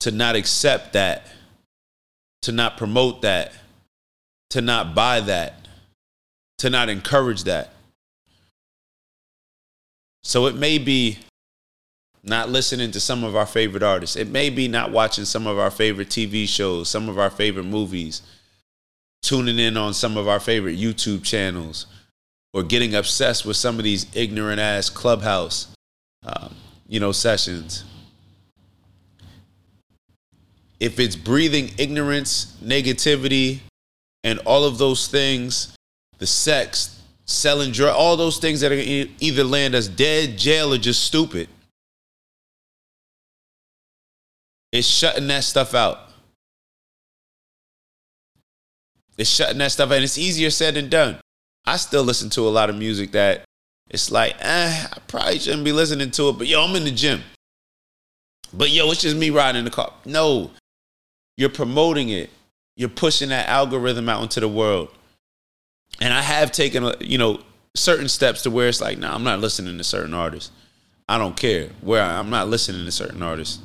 to 0.00 0.10
not 0.10 0.34
accept 0.34 0.94
that, 0.94 1.26
to 2.42 2.52
not 2.52 2.76
promote 2.76 3.22
that, 3.22 3.52
to 4.50 4.60
not 4.60 4.94
buy 4.94 5.20
that, 5.20 5.68
to 6.58 6.70
not 6.70 6.88
encourage 6.88 7.44
that. 7.44 7.72
So 10.22 10.46
it 10.46 10.54
may 10.54 10.78
be 10.78 11.18
not 12.22 12.50
listening 12.50 12.90
to 12.92 13.00
some 13.00 13.24
of 13.24 13.34
our 13.34 13.46
favorite 13.46 13.82
artists. 13.82 14.16
It 14.16 14.28
may 14.28 14.50
be 14.50 14.68
not 14.68 14.90
watching 14.92 15.24
some 15.24 15.46
of 15.46 15.58
our 15.58 15.70
favorite 15.70 16.08
TV 16.08 16.46
shows, 16.46 16.88
some 16.88 17.08
of 17.08 17.18
our 17.18 17.30
favorite 17.30 17.64
movies, 17.64 18.22
tuning 19.22 19.58
in 19.58 19.76
on 19.76 19.94
some 19.94 20.16
of 20.16 20.28
our 20.28 20.40
favorite 20.40 20.78
YouTube 20.78 21.24
channels, 21.24 21.86
or 22.52 22.62
getting 22.62 22.94
obsessed 22.94 23.46
with 23.46 23.56
some 23.56 23.78
of 23.78 23.84
these 23.84 24.06
ignorant 24.14 24.60
ass 24.60 24.90
clubhouse, 24.90 25.68
um, 26.26 26.54
you 26.86 27.00
know, 27.00 27.12
sessions. 27.12 27.84
If 30.80 30.98
it's 30.98 31.14
breathing 31.14 31.70
ignorance, 31.78 32.56
negativity, 32.64 33.60
and 34.24 34.38
all 34.40 34.64
of 34.64 34.78
those 34.78 35.06
things, 35.08 35.76
the 36.18 36.26
sex, 36.26 37.00
selling 37.26 37.70
drugs, 37.70 37.96
all 37.96 38.16
those 38.16 38.38
things 38.38 38.60
that 38.62 38.72
are 38.72 38.76
either 39.20 39.44
land 39.44 39.74
us 39.74 39.86
dead, 39.86 40.36
jail, 40.36 40.72
or 40.72 40.78
just 40.78 41.04
stupid 41.04 41.48
It's 44.72 44.86
shutting 44.86 45.26
that 45.28 45.44
stuff 45.44 45.74
out. 45.74 45.98
It's 49.18 49.28
shutting 49.28 49.58
that 49.58 49.72
stuff 49.72 49.90
out. 49.90 49.96
And 49.96 50.04
it's 50.04 50.18
easier 50.18 50.50
said 50.50 50.74
than 50.74 50.88
done. 50.88 51.18
I 51.66 51.76
still 51.76 52.04
listen 52.04 52.30
to 52.30 52.42
a 52.42 52.50
lot 52.50 52.70
of 52.70 52.76
music 52.76 53.12
that 53.12 53.42
it's 53.90 54.10
like, 54.10 54.36
eh, 54.40 54.86
I 54.92 54.98
probably 55.08 55.38
shouldn't 55.40 55.64
be 55.64 55.72
listening 55.72 56.10
to 56.12 56.28
it, 56.28 56.38
but 56.38 56.46
yo, 56.46 56.64
I'm 56.64 56.76
in 56.76 56.84
the 56.84 56.90
gym. 56.90 57.20
But 58.52 58.70
yo, 58.70 58.90
it's 58.90 59.02
just 59.02 59.16
me 59.16 59.30
riding 59.30 59.58
in 59.58 59.64
the 59.64 59.70
car. 59.70 59.92
No, 60.04 60.52
you're 61.40 61.48
promoting 61.48 62.10
it. 62.10 62.28
You're 62.76 62.90
pushing 62.90 63.30
that 63.30 63.48
algorithm 63.48 64.10
out 64.10 64.22
into 64.22 64.40
the 64.40 64.48
world. 64.48 64.90
And 65.98 66.12
I 66.12 66.20
have 66.20 66.52
taken, 66.52 66.92
you 67.00 67.16
know, 67.16 67.40
certain 67.74 68.08
steps 68.08 68.42
to 68.42 68.50
where 68.50 68.68
it's 68.68 68.82
like, 68.82 68.98
nah, 68.98 69.14
I'm 69.14 69.24
not 69.24 69.40
listening 69.40 69.78
to 69.78 69.84
certain 69.84 70.12
artists. 70.12 70.52
I 71.08 71.16
don't 71.16 71.34
care 71.34 71.70
where 71.80 72.02
I, 72.02 72.18
I'm 72.18 72.28
not 72.28 72.48
listening 72.48 72.84
to 72.84 72.92
certain 72.92 73.22
artists. 73.22 73.58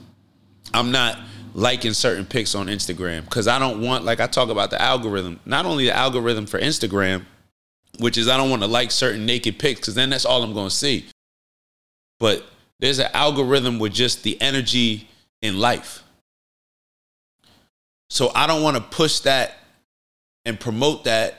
I'm 0.74 0.92
not 0.92 1.20
liking 1.54 1.92
certain 1.92 2.26
pics 2.26 2.56
on 2.56 2.68
Instagram 2.68 3.26
because 3.26 3.46
I 3.46 3.60
don't 3.60 3.82
want, 3.82 4.06
like 4.06 4.22
I 4.22 4.28
talk 4.28 4.48
about 4.48 4.70
the 4.70 4.82
algorithm, 4.82 5.42
not 5.46 5.66
only 5.66 5.88
the 5.88 5.96
algorithm 5.96 6.46
for 6.46 6.62
Instagram, 6.62 7.26
which 8.00 8.18
is 8.18 8.30
I 8.30 8.38
don't 8.38 8.50
want 8.50 8.62
to 8.62 8.70
like 8.70 8.90
certain 8.90 9.26
naked 9.26 9.60
pics 9.60 9.82
because 9.82 9.96
then 9.96 10.12
that's 10.12 10.26
all 10.26 10.44
I'm 10.44 10.54
going 10.54 10.70
to 10.70 10.76
see. 10.76 11.08
But 12.22 12.46
there's 12.80 13.00
an 13.00 13.10
algorithm 13.14 13.80
with 13.80 13.92
just 13.92 14.24
the 14.24 14.42
energy 14.42 15.10
in 15.42 15.60
life. 15.60 16.04
So 18.10 18.32
I 18.34 18.48
don't 18.48 18.64
want 18.64 18.78
to 18.78 18.84
push 18.84 19.20
that 19.20 19.58
and 20.46 20.60
promote 20.60 21.06
that 21.06 21.36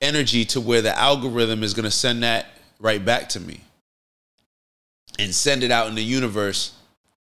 energy 0.00 0.44
to 0.46 0.60
where 0.60 0.82
the 0.82 0.96
algorithm 0.96 1.62
is 1.62 1.74
going 1.74 1.84
to 1.84 1.90
send 1.90 2.22
that 2.22 2.46
right 2.78 3.04
back 3.04 3.28
to 3.30 3.40
me 3.40 3.60
and 5.18 5.34
send 5.34 5.62
it 5.62 5.70
out 5.70 5.88
in 5.88 5.94
the 5.94 6.04
universe 6.04 6.72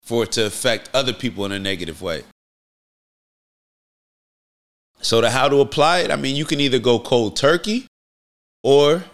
for 0.01 0.25
it 0.25 0.33
to 0.33 0.47
affect 0.47 0.91
other 0.93 1.13
people 1.13 1.45
in 1.45 1.53
a 1.53 1.59
negative 1.59 2.03
way. 2.03 2.23
So, 5.01 5.21
to 5.21 5.31
how 5.31 5.49
to 5.49 5.61
apply 5.61 6.01
it, 6.01 6.11
I 6.11 6.17
mean, 6.17 6.35
you 6.35 6.45
can 6.45 6.61
either 6.61 6.79
go 6.79 6.99
cold 6.99 7.37
turkey 7.37 7.87
or 8.63 9.05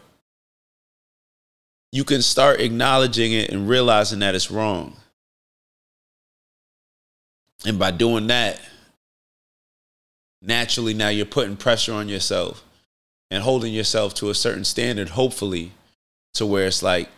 you 1.93 2.05
can 2.05 2.23
start 2.23 2.61
acknowledging 2.61 3.33
it 3.33 3.51
and 3.51 3.69
realizing 3.69 4.21
that 4.21 4.35
it's 4.35 4.51
wrong. 4.51 4.97
And 7.67 7.79
by 7.79 7.91
doing 7.91 8.29
that, 8.29 8.61
naturally 10.43 10.95
now 10.95 11.09
you're 11.09 11.27
putting 11.27 11.57
pressure 11.57 11.93
on 11.93 12.09
yourself 12.09 12.65
and 13.31 13.43
holding 13.43 13.73
yourself 13.73 14.15
to 14.15 14.31
a 14.31 14.35
certain 14.35 14.65
standard, 14.65 15.11
hopefully, 15.11 15.73
to 16.35 16.47
where 16.47 16.67
it's 16.67 16.83
like, 16.83 17.09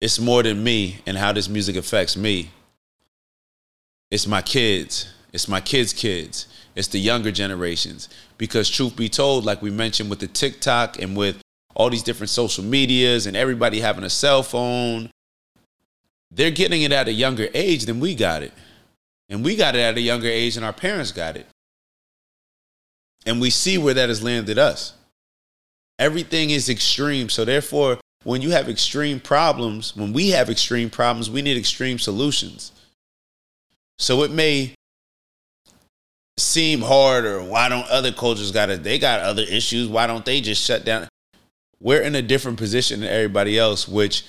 it's 0.00 0.18
more 0.18 0.42
than 0.42 0.64
me 0.64 0.98
and 1.06 1.16
how 1.16 1.32
this 1.32 1.48
music 1.48 1.76
affects 1.76 2.16
me. 2.16 2.50
It's 4.10 4.26
my 4.26 4.42
kids. 4.42 5.12
It's 5.32 5.48
my 5.48 5.60
kids' 5.60 5.92
kids. 5.92 6.46
It's 6.74 6.88
the 6.88 6.98
younger 6.98 7.30
generations. 7.30 8.08
Because 8.36 8.68
truth 8.68 8.96
be 8.96 9.08
told, 9.08 9.44
like 9.44 9.62
we 9.62 9.70
mentioned 9.70 10.10
with 10.10 10.18
the 10.18 10.26
TikTok 10.26 11.00
and 11.00 11.16
with 11.16 11.40
all 11.74 11.88
these 11.88 12.02
different 12.02 12.30
social 12.30 12.64
medias 12.64 13.26
and 13.26 13.36
everybody 13.36 13.80
having 13.80 14.04
a 14.04 14.10
cell 14.10 14.42
phone, 14.42 15.10
they're 16.30 16.50
getting 16.50 16.82
it 16.82 16.92
at 16.92 17.08
a 17.08 17.12
younger 17.12 17.48
age 17.54 17.86
than 17.86 18.00
we 18.00 18.14
got 18.14 18.42
it. 18.42 18.52
And 19.32 19.42
we 19.42 19.56
got 19.56 19.74
it 19.74 19.80
at 19.80 19.96
a 19.96 20.00
younger 20.02 20.28
age 20.28 20.56
and 20.56 20.64
our 20.64 20.74
parents 20.74 21.10
got 21.10 21.38
it. 21.38 21.46
And 23.24 23.40
we 23.40 23.48
see 23.48 23.78
where 23.78 23.94
that 23.94 24.10
has 24.10 24.22
landed 24.22 24.58
us. 24.58 24.92
Everything 25.98 26.50
is 26.50 26.68
extreme. 26.68 27.30
So 27.30 27.46
therefore, 27.46 27.98
when 28.24 28.42
you 28.42 28.50
have 28.50 28.68
extreme 28.68 29.20
problems, 29.20 29.96
when 29.96 30.12
we 30.12 30.30
have 30.30 30.50
extreme 30.50 30.90
problems, 30.90 31.30
we 31.30 31.40
need 31.40 31.56
extreme 31.56 31.98
solutions. 31.98 32.72
So 33.98 34.22
it 34.22 34.30
may 34.30 34.74
seem 36.36 36.82
hard 36.82 37.24
or 37.24 37.42
why 37.42 37.70
don't 37.70 37.88
other 37.88 38.12
cultures 38.12 38.52
got 38.52 38.68
it? 38.68 38.82
They 38.82 38.98
got 38.98 39.20
other 39.20 39.44
issues. 39.48 39.88
Why 39.88 40.06
don't 40.06 40.26
they 40.26 40.42
just 40.42 40.62
shut 40.62 40.84
down? 40.84 41.08
We're 41.80 42.02
in 42.02 42.16
a 42.16 42.22
different 42.22 42.58
position 42.58 43.00
than 43.00 43.08
everybody 43.08 43.58
else, 43.58 43.88
which 43.88 44.24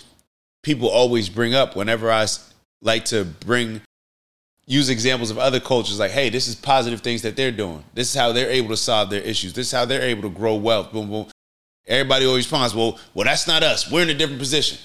people 0.63 0.87
always 0.87 1.27
bring 1.27 1.53
up 1.53 1.75
whenever 1.75 2.09
I 2.09 2.25
like 2.81 3.03
to 3.05 3.25
bring 3.25 3.81
use 4.65 4.89
examples 4.89 5.29
of 5.29 5.37
other 5.37 5.59
cultures 5.59 5.99
like 5.99 6.11
hey 6.11 6.29
this 6.29 6.47
is 6.47 6.55
positive 6.55 7.01
things 7.01 7.21
that 7.21 7.35
they're 7.35 7.51
doing 7.51 7.83
this 7.93 8.09
is 8.09 8.15
how 8.15 8.31
they're 8.31 8.49
able 8.49 8.69
to 8.69 8.77
solve 8.77 9.09
their 9.09 9.21
issues 9.21 9.53
this 9.53 9.67
is 9.67 9.71
how 9.71 9.83
they're 9.83 10.01
able 10.01 10.21
to 10.21 10.29
grow 10.29 10.55
wealth 10.55 10.91
boom 10.91 11.09
boom 11.09 11.27
Everybody 11.85 12.25
always 12.25 12.45
responds, 12.45 12.73
well, 12.73 12.97
well, 13.13 13.25
that's 13.25 13.47
not 13.47 13.61
us. 13.61 13.91
We're 13.91 14.03
in 14.03 14.09
a 14.09 14.13
different 14.13 14.39
position. 14.39 14.77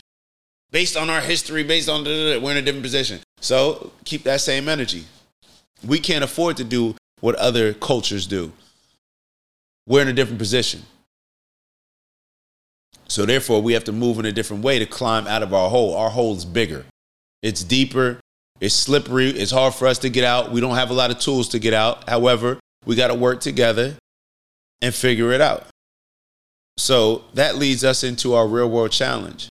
Based 0.71 0.97
on 0.97 1.09
our 1.09 1.21
history, 1.21 1.63
based 1.63 1.89
on 1.89 2.05
we're 2.05 2.51
in 2.51 2.57
a 2.57 2.63
different 2.63 2.83
position. 2.83 3.21
So 3.41 3.93
keep 4.05 4.25
that 4.25 4.41
same 4.41 4.69
energy. 4.69 5.05
We 5.87 6.01
can't 6.01 6.25
afford 6.25 6.57
to 6.57 6.65
do 6.65 6.97
what 7.21 7.37
other 7.37 7.73
cultures 7.73 8.27
do. 8.27 8.53
We're 9.87 10.03
in 10.03 10.09
a 10.09 10.13
different 10.13 10.39
position. 10.39 10.83
So 13.07 13.25
therefore, 13.25 13.63
we 13.63 13.73
have 13.73 13.85
to 13.85 13.93
move 13.93 14.19
in 14.19 14.27
a 14.27 14.33
different 14.33 14.63
way 14.63 14.79
to 14.79 14.87
climb 14.87 15.27
out 15.27 15.43
of 15.43 15.55
our 15.55 15.71
hole. 15.71 15.95
Our 15.97 16.11
hole 16.11 16.37
is 16.37 16.45
bigger. 16.45 16.85
It's 17.43 17.65
deeper. 17.65 18.21
It's 18.61 18.75
slippery. 18.75 19.31
It's 19.31 19.53
hard 19.53 19.75
for 19.75 19.87
us 19.87 19.99
to 20.01 20.11
get 20.11 20.25
out. 20.25 20.51
We 20.51 20.61
don't 20.61 20.75
have 20.75 20.91
a 20.91 20.95
lot 20.95 21.11
of 21.11 21.19
tools 21.19 21.49
to 21.51 21.59
get 21.59 21.75
out. 21.75 22.09
However, 22.09 22.59
we 22.85 22.97
got 22.97 23.09
to 23.09 23.15
work 23.15 23.41
together 23.41 23.97
and 24.81 24.95
figure 24.95 25.33
it 25.33 25.41
out. 25.41 25.67
So 26.77 27.25
that 27.35 27.57
leads 27.57 27.85
us 27.85 28.05
into 28.05 28.35
our 28.35 28.47
real 28.47 28.71
world 28.71 28.93
challenge 28.93 29.49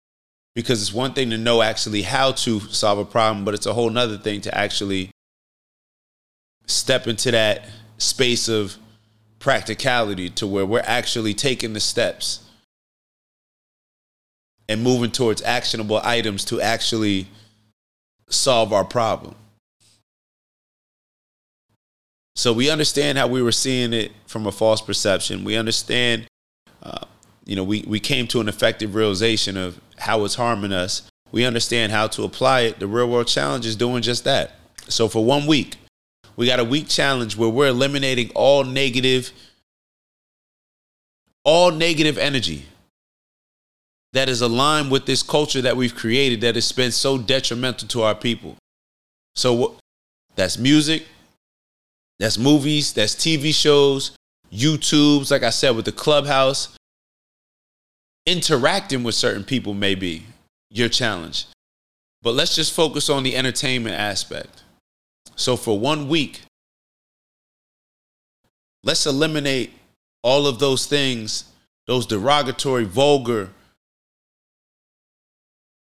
because 0.55 0.81
it's 0.81 0.93
one 0.93 1.15
thing 1.15 1.31
to 1.31 1.39
know 1.39 1.63
actually 1.63 2.03
how 2.03 2.33
to 2.33 2.61
solve 2.61 2.99
a 2.99 3.05
problem, 3.05 3.45
but 3.45 3.55
it's 3.55 3.67
a 3.67 3.73
whole 3.73 3.91
nother 3.91 4.19
thing 4.19 4.41
to 4.43 4.57
actually 4.57 5.11
step 6.67 7.07
into 7.07 7.31
that 7.31 7.67
space 7.99 8.49
of 8.49 8.77
practicality 9.39 10.31
to 10.31 10.47
where 10.47 10.65
we're 10.65 10.83
actually 10.85 11.35
taking 11.35 11.73
the 11.73 11.81
steps 11.81 12.41
and 14.69 14.83
moving 14.83 15.11
towards 15.11 15.43
actionable 15.43 16.01
items 16.03 16.45
to 16.47 16.61
actually 16.61 17.27
solve 18.29 18.73
our 18.73 18.85
problem. 18.85 19.35
So 22.37 22.53
we 22.53 22.69
understand 22.69 23.17
how 23.17 23.29
we 23.29 23.43
were 23.43 23.53
seeing 23.53 23.93
it 23.93 24.13
from 24.27 24.47
a 24.47 24.53
false 24.53 24.81
perception. 24.81 25.45
We 25.45 25.57
understand 25.57 26.27
uh, 26.83 27.07
you 27.45 27.57
know, 27.57 27.65
we, 27.65 27.85
we 27.87 28.01
came 28.01 28.27
to 28.29 28.41
an 28.41 28.49
effective 28.49 28.95
realization 28.95 29.57
of 29.57 29.81
how 29.99 30.25
it's 30.25 30.35
harming 30.35 30.73
us. 30.73 31.03
we 31.33 31.45
understand 31.45 31.91
how 31.91 32.07
to 32.07 32.23
apply 32.23 32.61
it, 32.61 32.79
the 32.79 32.87
real 32.87 33.11
world 33.11 33.27
challenge 33.27 33.67
is 33.67 33.75
doing 33.77 34.03
just 34.03 34.25
that. 34.25 34.53
So 34.89 35.09
for 35.09 35.25
one 35.25 35.47
week, 35.47 35.77
we 36.37 36.47
got 36.47 36.61
a 36.61 36.65
week 36.65 36.89
challenge 36.89 37.37
where 37.37 37.49
we're 37.49 37.69
eliminating 37.69 38.31
all 38.35 38.65
negative 38.65 39.33
all 41.45 41.71
negative 41.71 42.17
energy 42.17 42.65
that 44.15 44.29
is 44.29 44.41
aligned 44.41 44.93
with 44.93 45.07
this 45.07 45.25
culture 45.25 45.61
that 45.61 45.77
we've 45.77 45.95
created 45.95 46.41
that 46.41 46.55
has 46.55 46.71
been 46.71 46.93
so 46.93 47.19
detrimental 47.19 47.89
to 47.89 48.03
our 48.03 48.15
people. 48.15 48.57
So 49.35 49.77
that's 50.37 50.57
music, 50.57 51.05
that's 52.21 52.39
movies, 52.39 52.93
that's 52.93 53.17
TV 53.17 53.53
shows, 53.53 54.17
YouTubes, 54.53 55.33
like 55.33 55.43
I 55.43 55.51
said, 55.51 55.75
with 55.75 55.85
the 55.85 55.93
clubhouse. 55.93 56.77
Interacting 58.25 59.03
with 59.03 59.17
certain 59.17 59.43
people 59.43 59.75
may 59.75 59.97
be 59.97 60.23
your 60.71 60.89
challenge. 60.89 61.47
But 62.23 62.35
let's 62.35 62.55
just 62.55 62.73
focus 62.73 63.11
on 63.11 63.25
the 63.25 63.37
entertainment 63.37 63.97
aspect. 63.97 64.63
So 65.35 65.57
for 65.57 65.79
one 65.79 66.09
week, 66.09 66.43
let's 68.85 69.07
eliminate 69.07 69.73
all 70.23 70.47
of 70.47 70.61
those 70.61 70.87
things, 70.87 71.47
those 71.89 72.07
derogatory, 72.07 72.85
vulgar, 72.85 73.51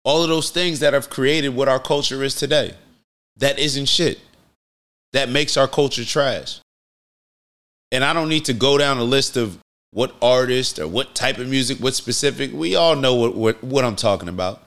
all 0.04 0.24
of 0.24 0.30
those 0.30 0.50
things 0.50 0.80
that 0.80 0.94
have 0.94 1.10
created 1.10 1.50
what 1.50 1.68
our 1.68 1.80
culture 1.80 2.24
is 2.24 2.36
today. 2.36 2.74
That 3.38 3.60
isn't 3.60 3.88
shit. 3.88 4.20
That 5.14 5.30
makes 5.30 5.58
our 5.58 5.68
culture 5.68 6.06
trash. 6.06 6.60
And 7.92 8.04
I 8.04 8.14
don't 8.14 8.30
need 8.30 8.46
to 8.46 8.54
go 8.54 8.78
down 8.78 8.98
a 8.98 9.04
list 9.04 9.38
of 9.38 9.58
what 9.92 10.16
artist 10.22 10.80
or 10.80 10.88
what 10.88 11.14
type 11.14 11.38
of 11.38 11.50
music, 11.50 11.80
what 11.80 11.94
specific. 11.94 12.52
We 12.54 12.76
all 12.76 12.96
know 12.96 13.16
what, 13.16 13.36
what, 13.36 13.64
what 13.64 13.84
I'm 13.84 13.98
talking 13.98 14.30
about. 14.30 14.64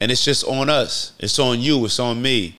And 0.00 0.10
it's 0.10 0.24
just 0.24 0.44
on 0.44 0.70
us. 0.70 1.12
It's 1.18 1.38
on 1.38 1.60
you. 1.60 1.84
It's 1.84 1.98
on 1.98 2.20
me. 2.20 2.56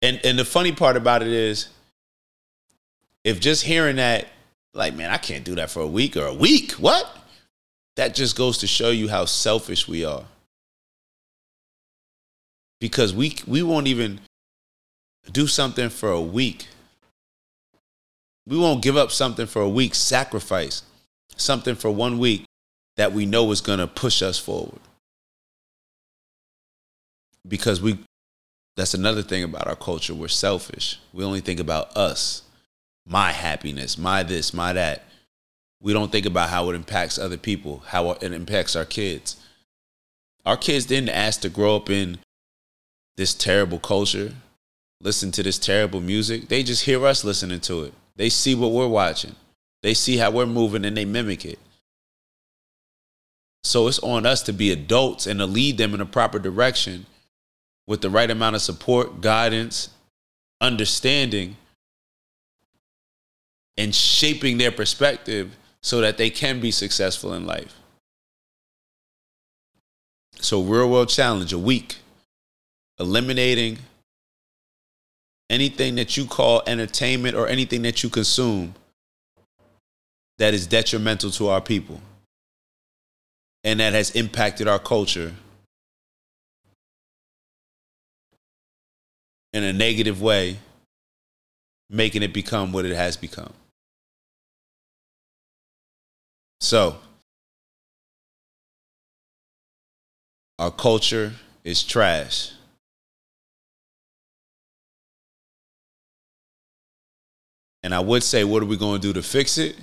And 0.00 0.20
and 0.24 0.38
the 0.38 0.44
funny 0.44 0.70
part 0.70 0.96
about 0.96 1.22
it 1.22 1.28
is, 1.28 1.68
if 3.24 3.40
just 3.40 3.64
hearing 3.64 3.96
that, 3.96 4.28
like, 4.74 4.94
man, 4.94 5.10
I 5.10 5.16
can't 5.16 5.44
do 5.44 5.56
that 5.56 5.70
for 5.70 5.80
a 5.80 5.86
week 5.88 6.16
or 6.16 6.26
a 6.26 6.34
week. 6.34 6.72
What? 6.72 7.17
That 7.98 8.14
just 8.14 8.36
goes 8.36 8.58
to 8.58 8.68
show 8.68 8.90
you 8.90 9.08
how 9.08 9.24
selfish 9.24 9.88
we 9.88 10.04
are. 10.04 10.22
Because 12.78 13.12
we 13.12 13.36
we 13.44 13.60
won't 13.60 13.88
even 13.88 14.20
do 15.32 15.48
something 15.48 15.88
for 15.88 16.12
a 16.12 16.20
week. 16.20 16.68
We 18.46 18.56
won't 18.56 18.84
give 18.84 18.96
up 18.96 19.10
something 19.10 19.46
for 19.46 19.62
a 19.62 19.68
week, 19.68 19.96
sacrifice 19.96 20.84
something 21.34 21.74
for 21.74 21.90
one 21.90 22.20
week 22.20 22.44
that 22.96 23.12
we 23.12 23.26
know 23.26 23.50
is 23.50 23.60
going 23.60 23.80
to 23.80 23.88
push 23.88 24.22
us 24.22 24.38
forward. 24.38 24.80
Because 27.48 27.82
we 27.82 27.98
that's 28.76 28.94
another 28.94 29.22
thing 29.22 29.42
about 29.42 29.66
our 29.66 29.74
culture. 29.74 30.14
We're 30.14 30.28
selfish. 30.28 31.00
We 31.12 31.24
only 31.24 31.40
think 31.40 31.58
about 31.58 31.96
us, 31.96 32.42
my 33.04 33.32
happiness, 33.32 33.98
my 33.98 34.22
this, 34.22 34.54
my 34.54 34.72
that. 34.74 35.02
We 35.80 35.92
don't 35.92 36.10
think 36.10 36.26
about 36.26 36.50
how 36.50 36.68
it 36.70 36.74
impacts 36.74 37.18
other 37.18 37.36
people, 37.36 37.82
how 37.86 38.10
it 38.10 38.22
impacts 38.22 38.74
our 38.74 38.84
kids. 38.84 39.36
Our 40.44 40.56
kids 40.56 40.86
didn't 40.86 41.10
ask 41.10 41.40
to 41.42 41.48
grow 41.48 41.76
up 41.76 41.88
in 41.90 42.18
this 43.16 43.34
terrible 43.34 43.78
culture, 43.78 44.32
listen 45.00 45.30
to 45.32 45.42
this 45.42 45.58
terrible 45.58 46.00
music. 46.00 46.48
They 46.48 46.62
just 46.62 46.84
hear 46.84 47.04
us 47.04 47.24
listening 47.24 47.60
to 47.60 47.84
it. 47.84 47.94
They 48.16 48.28
see 48.28 48.54
what 48.54 48.72
we're 48.72 48.88
watching. 48.88 49.34
They 49.82 49.94
see 49.94 50.16
how 50.16 50.30
we're 50.30 50.46
moving 50.46 50.84
and 50.84 50.96
they 50.96 51.04
mimic 51.04 51.44
it. 51.44 51.58
So 53.62 53.86
it's 53.86 53.98
on 54.00 54.26
us 54.26 54.42
to 54.42 54.52
be 54.52 54.72
adults 54.72 55.26
and 55.26 55.40
to 55.40 55.46
lead 55.46 55.78
them 55.78 55.94
in 55.94 56.00
a 56.00 56.06
proper 56.06 56.38
direction 56.38 57.06
with 57.86 58.00
the 58.00 58.10
right 58.10 58.30
amount 58.30 58.56
of 58.56 58.62
support, 58.62 59.20
guidance, 59.20 59.90
understanding, 60.60 61.56
and 63.76 63.94
shaping 63.94 64.58
their 64.58 64.72
perspective 64.72 65.56
so 65.88 66.02
that 66.02 66.18
they 66.18 66.28
can 66.28 66.60
be 66.60 66.70
successful 66.70 67.32
in 67.32 67.46
life. 67.46 67.74
So, 70.38 70.60
real 70.60 70.90
world 70.90 71.08
challenge 71.08 71.54
a 71.54 71.58
week, 71.58 71.96
eliminating 73.00 73.78
anything 75.48 75.94
that 75.94 76.14
you 76.14 76.26
call 76.26 76.62
entertainment 76.66 77.34
or 77.36 77.48
anything 77.48 77.80
that 77.82 78.02
you 78.02 78.10
consume 78.10 78.74
that 80.36 80.52
is 80.52 80.66
detrimental 80.66 81.30
to 81.30 81.48
our 81.48 81.62
people 81.62 82.02
and 83.64 83.80
that 83.80 83.94
has 83.94 84.10
impacted 84.10 84.68
our 84.68 84.78
culture 84.78 85.32
in 89.54 89.62
a 89.64 89.72
negative 89.72 90.20
way, 90.20 90.58
making 91.88 92.22
it 92.22 92.34
become 92.34 92.72
what 92.72 92.84
it 92.84 92.94
has 92.94 93.16
become. 93.16 93.54
So, 96.60 96.96
our 100.58 100.70
culture 100.70 101.32
is 101.62 101.84
trash. 101.84 102.50
And 107.82 107.94
I 107.94 108.00
would 108.00 108.24
say, 108.24 108.42
what 108.42 108.62
are 108.62 108.66
we 108.66 108.76
going 108.76 109.00
to 109.00 109.06
do 109.06 109.12
to 109.12 109.22
fix 109.22 109.56
it? 109.56 109.76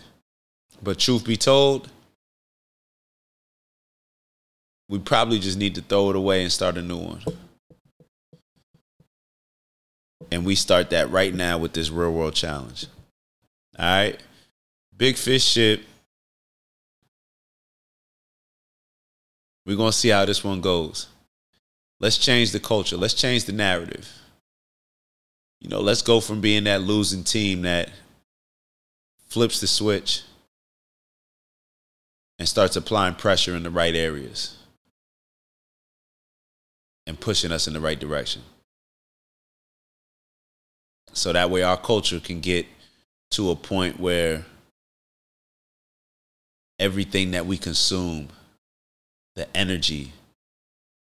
But 0.83 0.99
truth 0.99 1.25
be 1.25 1.37
told, 1.37 1.89
we 4.89 4.99
probably 4.99 5.39
just 5.39 5.57
need 5.57 5.75
to 5.75 5.81
throw 5.81 6.09
it 6.09 6.15
away 6.15 6.43
and 6.43 6.51
start 6.51 6.77
a 6.77 6.81
new 6.81 6.97
one. 6.97 7.23
And 10.29 10.45
we 10.45 10.55
start 10.55 10.89
that 10.89 11.09
right 11.09 11.33
now 11.33 11.57
with 11.57 11.73
this 11.73 11.89
real 11.89 12.11
world 12.11 12.33
challenge. 12.33 12.87
All 13.79 13.85
right. 13.85 14.19
Big 14.97 15.15
fish 15.15 15.43
shit 15.43 15.81
We're 19.65 19.77
going 19.77 19.91
to 19.91 19.97
see 19.97 20.09
how 20.09 20.25
this 20.25 20.43
one 20.43 20.61
goes. 20.61 21.07
Let's 21.99 22.17
change 22.17 22.51
the 22.51 22.59
culture. 22.59 22.97
Let's 22.97 23.13
change 23.13 23.45
the 23.45 23.51
narrative. 23.51 24.11
You 25.61 25.69
know, 25.69 25.79
let's 25.79 26.01
go 26.01 26.19
from 26.19 26.41
being 26.41 26.65
that 26.65 26.81
losing 26.81 27.23
team 27.23 27.63
that 27.63 27.89
flips 29.27 29.59
the 29.59 29.67
switch 29.67 30.21
and 32.37 32.47
starts 32.47 32.75
applying 32.75 33.15
pressure 33.15 33.55
in 33.55 33.63
the 33.63 33.69
right 33.69 33.95
areas 33.95 34.57
and 37.07 37.19
pushing 37.19 37.51
us 37.51 37.67
in 37.67 37.73
the 37.73 37.79
right 37.79 37.99
direction. 37.99 38.41
So 41.13 41.31
that 41.33 41.49
way 41.49 41.63
our 41.63 41.77
culture 41.77 42.19
can 42.19 42.41
get 42.41 42.65
to 43.31 43.49
a 43.49 43.55
point 43.55 43.99
where 43.99 44.45
everything 46.77 47.31
that 47.31 47.45
we 47.45 47.57
consume 47.57 48.27
the 49.35 49.47
energy. 49.55 50.11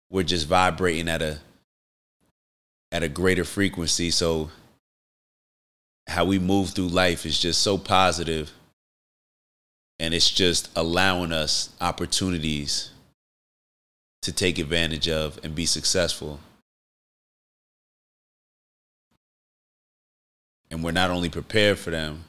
We're 0.09 0.23
just 0.23 0.47
vibrating 0.47 1.09
at 1.09 1.21
a 1.21 1.39
at 2.91 3.03
a 3.03 3.09
greater 3.09 3.43
frequency. 3.43 4.11
So 4.11 4.51
how 6.07 6.25
we 6.25 6.37
move 6.37 6.69
through 6.69 6.89
life 6.89 7.25
is 7.25 7.39
just 7.39 7.61
so 7.61 7.77
positive 7.77 8.51
and 9.99 10.13
it's 10.13 10.29
just 10.29 10.69
allowing 10.75 11.31
us 11.31 11.69
opportunities 11.81 12.91
to 14.21 14.31
take 14.31 14.59
advantage 14.59 15.07
of 15.09 15.39
and 15.43 15.55
be 15.55 15.65
successful. 15.65 16.39
And 20.69 20.83
we're 20.83 20.91
not 20.91 21.11
only 21.11 21.29
prepared 21.29 21.77
for 21.77 21.91
them, 21.91 22.25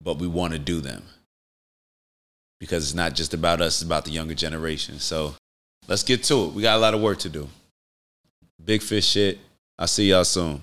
but 0.00 0.18
we 0.18 0.26
want 0.26 0.52
to 0.52 0.58
do 0.58 0.80
them 0.80 1.02
because 2.62 2.84
it's 2.84 2.94
not 2.94 3.12
just 3.12 3.34
about 3.34 3.60
us, 3.60 3.74
it's 3.74 3.82
about 3.82 4.04
the 4.04 4.12
younger 4.12 4.34
generation. 4.34 5.00
So 5.00 5.34
let's 5.88 6.04
get 6.04 6.22
to 6.22 6.44
it. 6.44 6.52
We 6.52 6.62
got 6.62 6.76
a 6.76 6.78
lot 6.78 6.94
of 6.94 7.00
work 7.00 7.18
to 7.18 7.28
do. 7.28 7.48
Big 8.64 8.82
fish 8.82 9.04
shit. 9.04 9.40
I'll 9.76 9.88
see 9.88 10.10
y'all 10.10 10.22
soon. 10.22 10.62